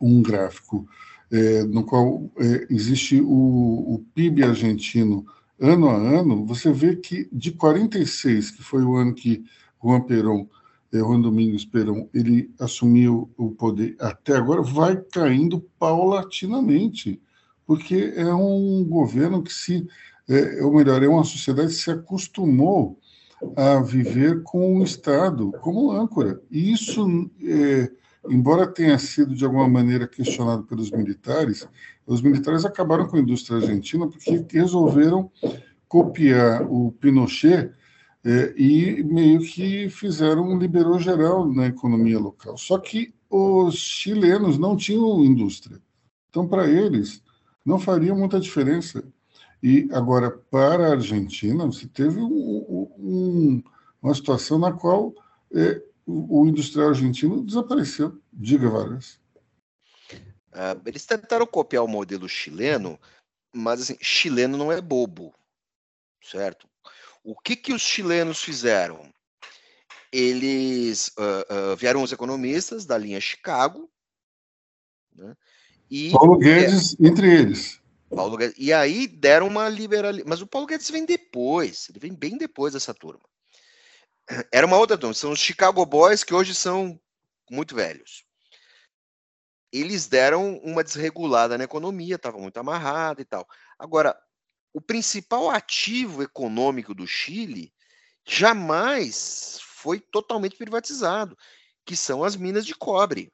um 0.00 0.22
gráfico 0.22 0.86
é, 1.32 1.64
no 1.64 1.84
qual 1.84 2.30
é, 2.38 2.66
existe 2.70 3.20
o, 3.20 3.94
o, 3.94 4.04
PIB 4.14 4.44
argentino 4.44 5.26
ano 5.58 5.88
a 5.88 5.96
ano, 5.96 6.44
você 6.44 6.72
vê 6.72 6.96
que 6.96 7.28
de 7.32 7.52
46, 7.52 8.50
que 8.50 8.62
foi 8.62 8.84
o 8.84 8.96
ano 8.96 9.14
que 9.14 9.44
Juan 9.82 10.02
Perón, 10.02 10.46
é, 10.92 10.98
Juan 10.98 11.20
Domingos 11.20 11.64
Perón, 11.64 12.06
ele 12.12 12.52
assumiu 12.60 13.30
o 13.36 13.50
poder 13.50 13.96
até 13.98 14.36
agora, 14.36 14.62
vai 14.62 14.96
caindo 14.96 15.60
paulatinamente 15.78 17.20
porque 17.66 18.12
é 18.14 18.32
um 18.34 18.84
governo 18.84 19.42
que 19.42 19.52
se, 19.52 19.86
é, 20.28 20.62
ou 20.62 20.74
melhor, 20.74 21.02
é 21.02 21.08
uma 21.08 21.24
sociedade 21.24 21.68
que 21.68 21.80
se 21.80 21.90
acostumou 21.90 22.98
a 23.56 23.80
viver 23.80 24.42
com 24.42 24.78
o 24.78 24.84
Estado 24.84 25.52
como 25.60 25.92
âncora. 25.92 26.40
E 26.50 26.72
isso, 26.72 27.30
é, 27.42 27.90
embora 28.28 28.66
tenha 28.66 28.98
sido 28.98 29.34
de 29.34 29.44
alguma 29.44 29.68
maneira 29.68 30.06
questionado 30.06 30.64
pelos 30.64 30.90
militares, 30.90 31.68
os 32.06 32.20
militares 32.22 32.64
acabaram 32.64 33.06
com 33.06 33.16
a 33.16 33.20
indústria 33.20 33.58
argentina 33.58 34.08
porque 34.08 34.44
resolveram 34.50 35.30
copiar 35.88 36.62
o 36.70 36.92
Pinochet 36.92 37.70
é, 38.24 38.54
e 38.56 39.02
meio 39.04 39.40
que 39.40 39.88
fizeram 39.90 40.48
um 40.48 40.58
liberou 40.58 40.98
geral 40.98 41.46
na 41.46 41.66
economia 41.66 42.18
local. 42.18 42.56
Só 42.56 42.78
que 42.78 43.14
os 43.28 43.74
chilenos 43.74 44.58
não 44.58 44.76
tinham 44.76 45.24
indústria. 45.24 45.80
Então, 46.30 46.48
para 46.48 46.68
eles, 46.68 47.22
não 47.64 47.78
faria 47.78 48.14
muita 48.14 48.40
diferença. 48.40 49.04
E 49.66 49.88
agora, 49.92 50.30
para 50.30 50.88
a 50.88 50.90
Argentina, 50.90 51.64
você 51.64 51.86
teve 51.86 52.20
um, 52.20 52.86
um, 52.98 53.62
uma 54.02 54.14
situação 54.14 54.58
na 54.58 54.70
qual 54.70 55.14
é, 55.54 55.82
o 56.06 56.46
industrial 56.46 56.88
argentino 56.88 57.42
desapareceu. 57.42 58.20
Diga, 58.30 58.68
Vargas. 58.68 59.18
Uh, 60.52 60.76
eles 60.84 61.06
tentaram 61.06 61.46
copiar 61.46 61.82
o 61.82 61.88
modelo 61.88 62.28
chileno, 62.28 63.00
mas 63.54 63.80
assim, 63.80 63.96
chileno 64.02 64.58
não 64.58 64.70
é 64.70 64.82
bobo, 64.82 65.34
certo? 66.22 66.68
O 67.24 67.34
que, 67.34 67.56
que 67.56 67.72
os 67.72 67.80
chilenos 67.80 68.42
fizeram? 68.42 69.10
Eles 70.12 71.08
uh, 71.18 71.72
uh, 71.72 71.76
vieram 71.76 72.02
os 72.02 72.12
economistas 72.12 72.84
da 72.84 72.98
linha 72.98 73.18
Chicago, 73.18 73.90
né? 75.16 75.34
E, 75.90 76.10
Paulo 76.10 76.36
Guedes 76.36 77.00
é, 77.00 77.06
entre 77.06 77.34
eles. 77.34 77.82
Paulo 78.08 78.36
Guedes, 78.36 78.56
e 78.58 78.72
aí 78.72 79.06
deram 79.06 79.46
uma 79.46 79.68
liberalização. 79.68 80.28
Mas 80.28 80.40
o 80.40 80.46
Paulo 80.46 80.66
Guedes 80.66 80.90
vem 80.90 81.04
depois, 81.04 81.88
ele 81.88 81.98
vem 81.98 82.14
bem 82.14 82.36
depois 82.36 82.72
dessa 82.72 82.94
turma. 82.94 83.24
Era 84.52 84.66
uma 84.66 84.78
outra 84.78 84.96
turma, 84.96 85.14
são 85.14 85.32
os 85.32 85.38
Chicago 85.38 85.84
Boys, 85.84 86.24
que 86.24 86.34
hoje 86.34 86.54
são 86.54 87.00
muito 87.50 87.74
velhos. 87.74 88.24
Eles 89.72 90.06
deram 90.06 90.56
uma 90.58 90.84
desregulada 90.84 91.58
na 91.58 91.64
economia, 91.64 92.14
estava 92.14 92.38
muito 92.38 92.56
amarrada 92.58 93.20
e 93.20 93.24
tal. 93.24 93.46
Agora, 93.78 94.16
o 94.72 94.80
principal 94.80 95.50
ativo 95.50 96.22
econômico 96.22 96.94
do 96.94 97.06
Chile 97.06 97.72
jamais 98.26 99.58
foi 99.60 100.00
totalmente 100.00 100.56
privatizado, 100.56 101.36
que 101.84 101.96
são 101.96 102.24
as 102.24 102.36
minas 102.36 102.64
de 102.64 102.74
cobre 102.74 103.32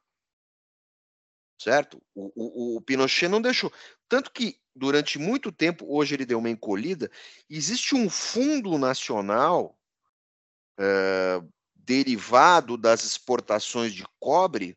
certo? 1.61 2.03
O, 2.15 2.33
o, 2.35 2.77
o, 2.77 2.81
Pinochet 2.81 3.29
não 3.29 3.43
deixou. 3.43 3.71
Tanto 4.11 4.33
que, 4.33 4.59
durante 4.75 5.21
muito 5.21 5.53
tempo, 5.53 5.87
hoje 5.89 6.17
ele 6.17 6.27
deu 6.27 6.41
uma 6.41 6.51
encolhida, 6.51 7.09
existe 7.49 7.95
um 7.95 8.11
fundo 8.11 8.77
nacional 8.77 9.79
é, 10.77 11.41
derivado 11.77 12.77
das 12.77 13.05
exportações 13.05 13.95
de 13.95 14.05
cobre 14.19 14.77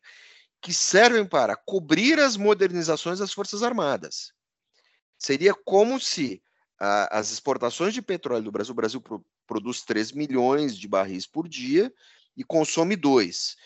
que 0.62 0.72
servem 0.72 1.26
para 1.26 1.56
cobrir 1.56 2.20
as 2.20 2.36
modernizações 2.36 3.18
das 3.18 3.32
Forças 3.32 3.64
Armadas. 3.64 4.32
Seria 5.18 5.52
como 5.52 5.98
se 5.98 6.40
as 6.78 7.32
exportações 7.32 7.92
de 7.92 8.02
petróleo 8.02 8.44
do 8.44 8.52
Brasil, 8.52 8.72
o 8.72 8.76
Brasil 8.76 9.00
pro, 9.00 9.24
produz 9.48 9.82
3 9.82 10.12
milhões 10.12 10.76
de 10.76 10.86
barris 10.86 11.26
por 11.26 11.48
dia 11.48 11.92
e 12.36 12.44
consome 12.44 12.94
2 12.94 13.56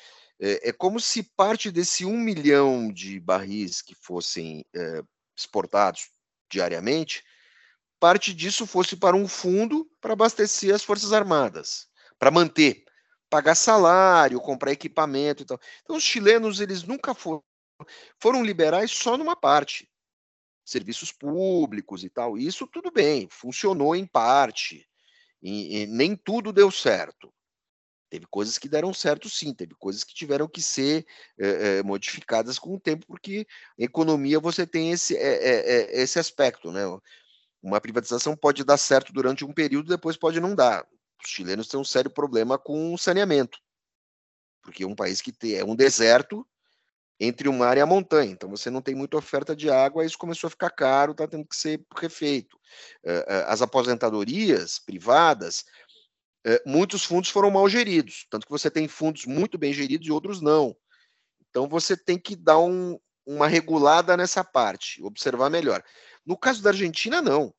é, 0.41 0.69
é 0.69 0.73
como 0.73 1.01
se 1.01 1.23
parte 1.23 1.71
desse 1.71 2.05
um 2.05 2.17
milhão 2.17 2.93
de 2.93 3.19
barris 3.19 3.83
que 3.83 3.95
fossem 3.95 4.65
é, 4.75 5.03
exportados 5.39 6.11
diariamente, 6.51 7.25
parte 8.01 8.33
disso 8.33 8.67
fosse 8.67 8.97
para 8.97 9.17
um 9.17 9.29
fundo 9.29 9.91
para 10.01 10.13
abastecer 10.13 10.75
as 10.75 10.83
Forças 10.83 11.13
Armadas, 11.13 11.89
para 12.19 12.31
manter, 12.31 12.85
pagar 13.29 13.55
salário, 13.55 14.41
comprar 14.41 14.73
equipamento 14.73 15.43
e 15.43 15.47
tal. 15.47 15.61
Então, 15.83 15.97
os 15.97 16.03
chilenos, 16.03 16.61
eles 16.61 16.83
nunca 16.83 17.15
foram, 17.15 17.43
foram 18.21 18.45
liberais 18.45 18.91
só 18.91 19.17
numa 19.17 19.37
parte, 19.37 19.91
serviços 20.65 21.13
públicos 21.13 22.05
e 22.05 22.11
tal. 22.11 22.39
Isso 22.39 22.67
tudo 22.67 22.91
bem, 22.91 23.29
funcionou 23.31 23.95
em 23.95 24.07
parte, 24.07 24.87
e, 25.43 25.83
e 25.83 25.87
nem 25.87 26.17
tudo 26.17 26.53
deu 26.53 26.71
certo. 26.71 27.33
Teve 28.11 28.27
coisas 28.27 28.57
que 28.57 28.69
deram 28.69 28.95
certo, 28.95 29.29
sim, 29.29 29.53
teve 29.53 29.75
coisas 29.75 30.03
que 30.03 30.15
tiveram 30.15 30.49
que 30.49 30.63
ser 30.63 31.07
é, 31.39 31.79
é, 31.79 31.83
modificadas 31.83 32.59
com 32.59 32.75
o 32.75 32.81
tempo, 32.81 33.07
porque 33.07 33.47
economia 33.79 34.41
você 34.41 34.67
tem 34.67 34.93
esse, 34.93 35.15
é, 35.17 36.01
esse 36.01 36.19
aspecto, 36.19 36.73
né? 36.73 36.85
Uma 37.63 37.81
privatização 37.81 38.35
pode 38.35 38.65
dar 38.65 38.79
certo 38.79 39.13
durante 39.13 39.45
um 39.45 39.53
período, 39.53 39.89
depois 39.89 40.17
pode 40.17 40.41
não 40.41 40.55
dar. 40.55 40.87
Os 41.23 41.31
chilenos 41.31 41.69
têm 41.69 41.79
um 41.79 41.85
sério 41.85 42.11
problema 42.11 42.57
com 42.57 42.97
saneamento, 42.97 43.59
porque 44.63 44.85
é 44.85 44.87
um 44.87 44.95
país 44.95 45.21
que 45.21 45.33
tem, 45.33 45.57
é 45.57 45.65
um 45.65 45.77
deserto 45.77 46.47
entre 47.21 47.49
o 47.49 47.53
mar 47.53 47.77
e 47.77 47.81
a 47.81 47.87
montanha, 47.87 48.31
então 48.31 48.49
você 48.49 48.71
não 48.71 48.81
tem 48.81 48.95
muita 48.95 49.17
oferta 49.17 49.55
de 49.55 49.69
água, 49.69 50.05
isso 50.05 50.17
começou 50.17 50.47
a 50.47 50.51
ficar 50.51 50.71
caro, 50.71 51.11
está 51.11 51.27
tendo 51.27 51.45
que 51.45 51.57
ser 51.57 51.85
refeito. 51.97 52.57
As 53.49 53.61
aposentadorias 53.61 54.79
privadas 54.79 55.65
é, 56.49 56.63
muitos 56.65 57.05
fundos 57.05 57.29
foram 57.29 57.51
mal 57.51 57.69
geridos, 57.69 58.27
tanto 58.31 58.47
que 58.47 58.51
você 58.51 58.71
tem 58.71 58.89
fundos 58.89 59.27
muito 59.27 59.59
bem 59.59 59.71
geridos 59.71 60.07
e 60.09 60.11
outros 60.11 60.41
não. 60.41 60.75
Então 61.43 61.69
você 61.69 61.95
tem 61.95 62.19
que 62.19 62.35
dar 62.35 62.59
um, 62.59 62.99
uma 63.27 63.47
regulada 63.47 64.17
nessa 64.17 64.43
parte, 64.43 65.03
observar 65.03 65.51
melhor. 65.51 65.85
No 66.25 66.39
caso 66.39 66.63
da 66.63 66.71
Argentina, 66.71 67.21
não. 67.21 67.55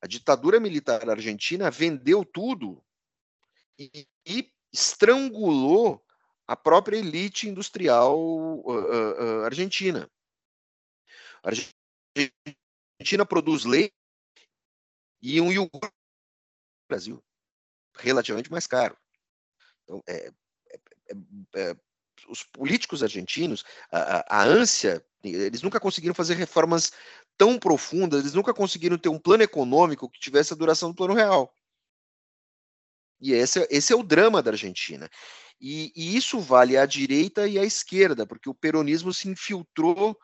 A 0.00 0.06
ditadura 0.06 0.60
militar 0.60 1.10
argentina 1.10 1.72
vendeu 1.72 2.24
tudo 2.24 2.80
e, 3.76 4.06
e 4.24 4.52
estrangulou 4.72 6.00
a 6.46 6.54
própria 6.54 6.98
elite 6.98 7.48
industrial 7.48 8.16
uh, 8.16 8.62
uh, 8.64 9.44
argentina. 9.44 10.08
A 11.42 11.50
Argentina 13.00 13.26
produz 13.26 13.64
leite 13.64 13.94
e 15.20 15.40
um 15.40 15.50
iogurte 15.50 15.86
no 15.86 16.88
Brasil, 16.88 17.24
relativamente 17.98 18.50
mais 18.50 18.66
caro. 18.66 18.96
Então, 19.84 20.02
é, 20.06 20.30
é, 20.70 20.78
é, 21.10 21.70
é 21.70 21.76
os 22.28 22.44
políticos 22.44 23.02
argentinos, 23.02 23.64
a, 23.90 24.40
a, 24.40 24.44
ânsia, 24.44 25.04
eles 25.24 25.62
nunca 25.62 25.80
conseguiram 25.80 26.14
fazer 26.14 26.34
reformas 26.34 26.92
tão 27.36 27.58
profundas, 27.58 28.20
eles 28.20 28.34
nunca 28.34 28.54
conseguiram 28.54 28.98
ter 28.98 29.08
um 29.08 29.18
plano 29.18 29.42
econômico 29.42 30.08
que 30.08 30.20
tivesse 30.20 30.52
a 30.52 30.56
duração 30.56 30.90
do 30.90 30.94
plano 30.94 31.14
real. 31.14 31.52
E 33.20 33.32
esse, 33.32 33.66
esse 33.70 33.92
é 33.92 33.96
o 33.96 34.02
drama 34.02 34.42
da 34.42 34.50
Argentina. 34.50 35.08
E, 35.60 35.92
e, 35.94 36.16
isso 36.16 36.40
vale 36.40 36.76
à 36.76 36.84
direita 36.84 37.46
e 37.46 37.56
à 37.56 37.64
esquerda, 37.64 38.26
porque 38.26 38.50
o 38.50 38.54
peronismo 38.54 39.14
se 39.14 39.28
infiltrou 39.28 40.18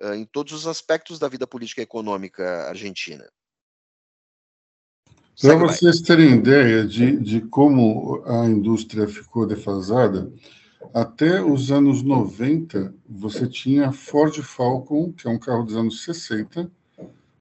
uh, 0.00 0.12
em 0.12 0.26
todos 0.26 0.52
os 0.52 0.66
aspectos 0.66 1.18
da 1.18 1.26
vida 1.26 1.46
política 1.46 1.80
e 1.80 1.84
econômica 1.84 2.68
argentina. 2.68 3.26
Para 5.40 5.54
vocês 5.54 6.00
terem 6.00 6.34
ideia 6.34 6.84
de, 6.84 7.16
de 7.16 7.40
como 7.42 8.20
a 8.26 8.44
indústria 8.46 9.06
ficou 9.06 9.46
defasada, 9.46 10.32
até 10.92 11.40
os 11.40 11.70
anos 11.70 12.02
90, 12.02 12.92
você 13.08 13.46
tinha 13.46 13.92
Ford 13.92 14.34
Falcon, 14.42 15.12
que 15.12 15.28
é 15.28 15.30
um 15.30 15.38
carro 15.38 15.62
dos 15.62 15.76
anos 15.76 16.02
60, 16.02 16.68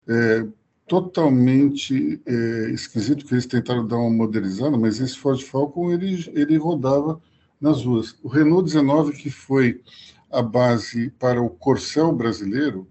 é, 0.07 0.47
totalmente 0.85 2.21
é, 2.23 2.69
esquisito, 2.69 3.25
que 3.25 3.33
eles 3.33 3.47
tentaram 3.47 3.87
dar 3.87 3.97
uma 3.97 4.11
modernizada, 4.11 4.77
mas 4.77 4.99
esse 4.99 5.17
Ford 5.17 5.41
Falcon 5.41 5.91
ele, 5.91 6.23
ele 6.35 6.55
rodava 6.55 7.19
nas 7.59 7.83
ruas. 7.83 8.15
O 8.21 8.27
Renault 8.27 8.63
19, 8.63 9.13
que 9.13 9.31
foi 9.31 9.81
a 10.29 10.43
base 10.43 11.09
para 11.17 11.41
o 11.41 11.49
Corcel 11.49 12.11
brasileiro, 12.11 12.87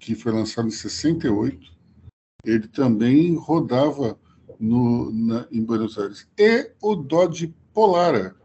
que 0.00 0.16
foi 0.16 0.32
lançado 0.32 0.66
em 0.66 0.72
68, 0.72 1.72
ele 2.44 2.66
também 2.66 3.36
rodava 3.36 4.18
no, 4.58 5.10
na, 5.12 5.46
em 5.50 5.62
Buenos 5.62 5.98
Aires. 5.98 6.26
E 6.38 6.72
o 6.82 6.94
Dodge 6.94 7.54
Polara, 7.72 8.36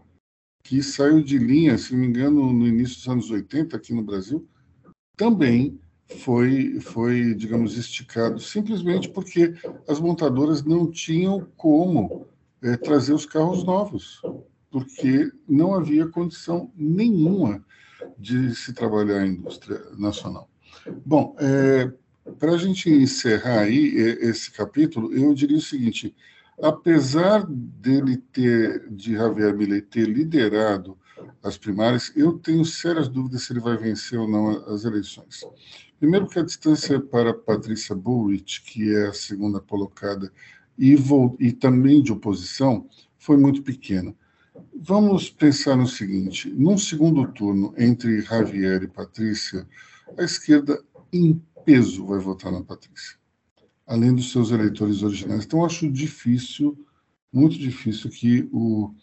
que 0.64 0.82
saiu 0.82 1.22
de 1.22 1.38
linha, 1.38 1.78
se 1.78 1.94
não 1.94 2.00
me 2.00 2.08
engano, 2.08 2.54
no 2.54 2.68
início 2.68 2.98
dos 2.98 3.08
anos 3.08 3.32
80 3.32 3.76
aqui 3.76 3.94
no 3.94 4.04
Brasil, 4.04 4.48
também 5.18 5.80
foi, 6.20 6.80
foi 6.80 7.34
digamos, 7.34 7.78
esticado, 7.78 8.40
simplesmente 8.40 9.10
porque 9.10 9.54
as 9.88 10.00
montadoras 10.00 10.64
não 10.64 10.90
tinham 10.90 11.48
como 11.58 12.28
é, 12.62 12.78
trazer 12.78 13.14
os 13.14 13.26
carros 13.26 13.64
novos, 13.64 14.22
porque 14.70 15.32
não 15.48 15.74
havia 15.74 16.08
condição 16.08 16.72
nenhuma 16.76 17.64
de 18.18 18.56
se 18.56 18.74
trabalhar 18.74 19.22
a 19.22 19.28
indústria 19.28 19.82
nacional. 19.98 20.50
Bom, 21.06 21.36
é, 21.40 21.92
para 22.40 22.54
a 22.54 22.58
gente 22.58 22.90
encerrar 22.90 23.62
aí 23.62 23.94
é, 23.98 24.26
esse 24.26 24.52
capítulo, 24.52 25.14
eu 25.14 25.34
diria 25.34 25.58
o 25.58 25.62
seguinte: 25.62 26.16
apesar 26.62 27.46
dele 27.48 28.18
ter, 28.18 28.90
de 28.90 29.14
Javier 29.14 29.56
Milei 29.56 29.82
ter 29.82 30.08
liderado 30.08 30.98
as 31.42 31.58
primárias, 31.58 32.12
eu 32.16 32.34
tenho 32.40 32.64
sérias 32.66 33.08
dúvidas 33.08 33.44
se 33.44 33.54
ele 33.54 33.60
vai 33.60 33.78
vencer 33.78 34.20
ou 34.20 34.28
não 34.28 34.50
as 34.74 34.86
eleições. 34.86 35.42
Primeiro, 36.00 36.28
que 36.28 36.40
a 36.40 36.44
distância 36.44 37.00
para 37.00 37.34
Patrícia 37.34 37.96
Bullrich, 37.96 38.62
que 38.64 38.94
é 38.94 39.08
a 39.08 39.14
segunda 39.14 39.60
colocada, 39.60 40.32
e, 40.78 40.96
e 41.40 41.52
também 41.52 42.02
de 42.02 42.12
oposição, 42.12 42.88
foi 43.18 43.38
muito 43.38 43.62
pequena. 43.62 44.14
Vamos 44.76 45.30
pensar 45.30 45.76
no 45.76 45.88
seguinte: 45.88 46.50
num 46.50 46.78
segundo 46.78 47.28
turno 47.32 47.74
entre 47.78 48.22
Javier 48.22 48.84
e 48.84 48.88
Patrícia, 48.88 49.68
a 50.18 50.24
esquerda, 50.24 50.82
peso, 51.66 52.06
vai 52.06 52.20
votar 52.20 52.52
na 52.52 52.64
Patrícia 52.64 53.18
além 53.86 54.14
dos 54.14 54.32
seus 54.32 54.52
eleitores 54.52 55.04
originais. 55.04 55.46
Então, 55.46 55.66
acho 55.66 55.90
difícil, 55.92 56.78
muito 57.32 57.58
difícil, 57.58 58.10
que 58.10 58.50
o, 58.52 58.94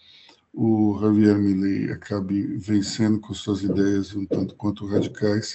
o 0.52 0.98
Javier 1.00 1.38
Milei 1.38 1.92
acabe 1.92 2.42
vencendo 2.56 3.20
com 3.20 3.34
suas 3.34 3.62
ideias 3.62 4.14
um 4.14 4.24
tanto 4.26 4.54
quanto 4.54 4.86
radicais. 4.86 5.54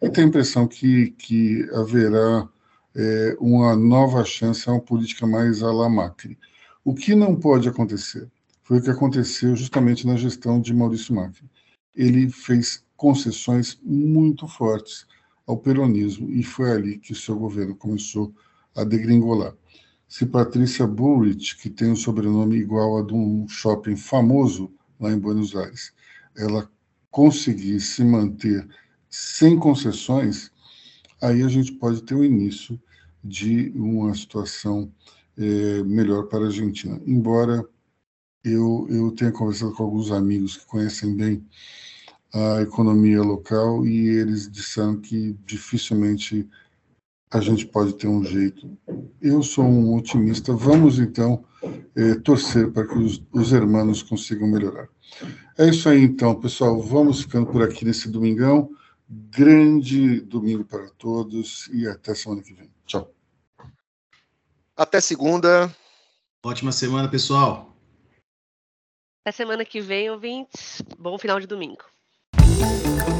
E 0.00 0.10
tenho 0.10 0.26
a 0.26 0.30
impressão 0.30 0.66
que, 0.66 1.10
que 1.12 1.68
haverá 1.72 2.48
é, 2.94 3.36
uma 3.40 3.74
nova 3.74 4.24
chance 4.24 4.68
a 4.68 4.72
uma 4.72 4.80
política 4.80 5.26
mais 5.26 5.62
à 5.62 5.72
la 5.72 5.88
Macri. 5.88 6.38
O 6.84 6.94
que 6.94 7.14
não 7.14 7.34
pode 7.34 7.68
acontecer 7.68 8.28
foi 8.62 8.78
o 8.78 8.82
que 8.82 8.90
aconteceu 8.90 9.56
justamente 9.56 10.06
na 10.06 10.16
gestão 10.16 10.60
de 10.60 10.74
Maurício 10.74 11.14
Macri. 11.14 11.48
Ele 11.94 12.30
fez 12.30 12.84
concessões 12.96 13.78
muito 13.82 14.46
fortes 14.46 15.06
ao 15.48 15.56
peronismo 15.56 16.30
e 16.30 16.44
foi 16.44 16.70
ali 16.70 16.98
que 16.98 17.12
seu 17.12 17.36
governo 17.36 17.74
começou 17.74 18.32
a 18.36 18.48
a 18.78 18.84
degringolar. 18.84 19.54
Se 20.06 20.24
Patrícia 20.24 20.86
Bullrich, 20.86 21.56
que 21.56 21.68
tem 21.68 21.90
um 21.90 21.96
sobrenome 21.96 22.56
igual 22.56 22.98
a 22.98 23.02
de 23.02 23.12
um 23.12 23.46
shopping 23.48 23.96
famoso 23.96 24.72
lá 25.00 25.12
em 25.12 25.18
Buenos 25.18 25.54
Aires, 25.54 25.92
ela 26.36 26.70
conseguir 27.10 27.80
se 27.80 28.04
manter 28.04 28.66
sem 29.10 29.58
concessões, 29.58 30.50
aí 31.20 31.42
a 31.42 31.48
gente 31.48 31.72
pode 31.72 32.02
ter 32.04 32.14
o 32.14 32.24
início 32.24 32.80
de 33.22 33.70
uma 33.74 34.14
situação 34.14 34.90
é, 35.36 35.82
melhor 35.82 36.28
para 36.28 36.44
a 36.44 36.46
Argentina. 36.46 37.00
Embora 37.04 37.68
eu, 38.44 38.86
eu 38.88 39.10
tenha 39.10 39.32
conversado 39.32 39.72
com 39.72 39.82
alguns 39.82 40.12
amigos 40.12 40.56
que 40.56 40.66
conhecem 40.66 41.14
bem 41.14 41.44
a 42.32 42.60
economia 42.60 43.22
local 43.22 43.86
e 43.86 44.08
eles 44.08 44.50
disseram 44.50 45.00
que 45.00 45.36
dificilmente 45.44 46.48
a 47.30 47.40
gente 47.40 47.66
pode 47.66 47.94
ter 47.94 48.06
um 48.06 48.24
jeito. 48.24 48.78
Eu 49.20 49.42
sou 49.42 49.64
um 49.64 49.94
otimista. 49.94 50.52
Vamos 50.52 50.98
então 50.98 51.44
é, 51.94 52.14
torcer 52.16 52.70
para 52.70 52.86
que 52.86 52.98
os, 52.98 53.22
os 53.32 53.52
hermanos 53.52 54.02
consigam 54.02 54.48
melhorar. 54.48 54.88
É 55.56 55.68
isso 55.68 55.88
aí 55.88 56.02
então, 56.02 56.34
pessoal. 56.40 56.80
Vamos 56.80 57.22
ficando 57.22 57.46
por 57.46 57.62
aqui 57.62 57.84
nesse 57.84 58.08
domingão. 58.08 58.70
Grande 59.08 60.20
domingo 60.20 60.64
para 60.64 60.88
todos 60.90 61.68
e 61.72 61.86
até 61.86 62.14
semana 62.14 62.42
que 62.42 62.52
vem. 62.52 62.70
Tchau. 62.86 63.12
Até 64.76 65.00
segunda. 65.00 65.74
Ótima 66.44 66.72
semana, 66.72 67.08
pessoal. 67.08 67.76
Até 69.22 69.32
semana 69.32 69.64
que 69.64 69.80
vem, 69.80 70.10
ouvintes. 70.10 70.82
Bom 70.98 71.18
final 71.18 71.40
de 71.40 71.46
domingo. 71.46 71.84
thank 72.58 73.08
you 73.08 73.17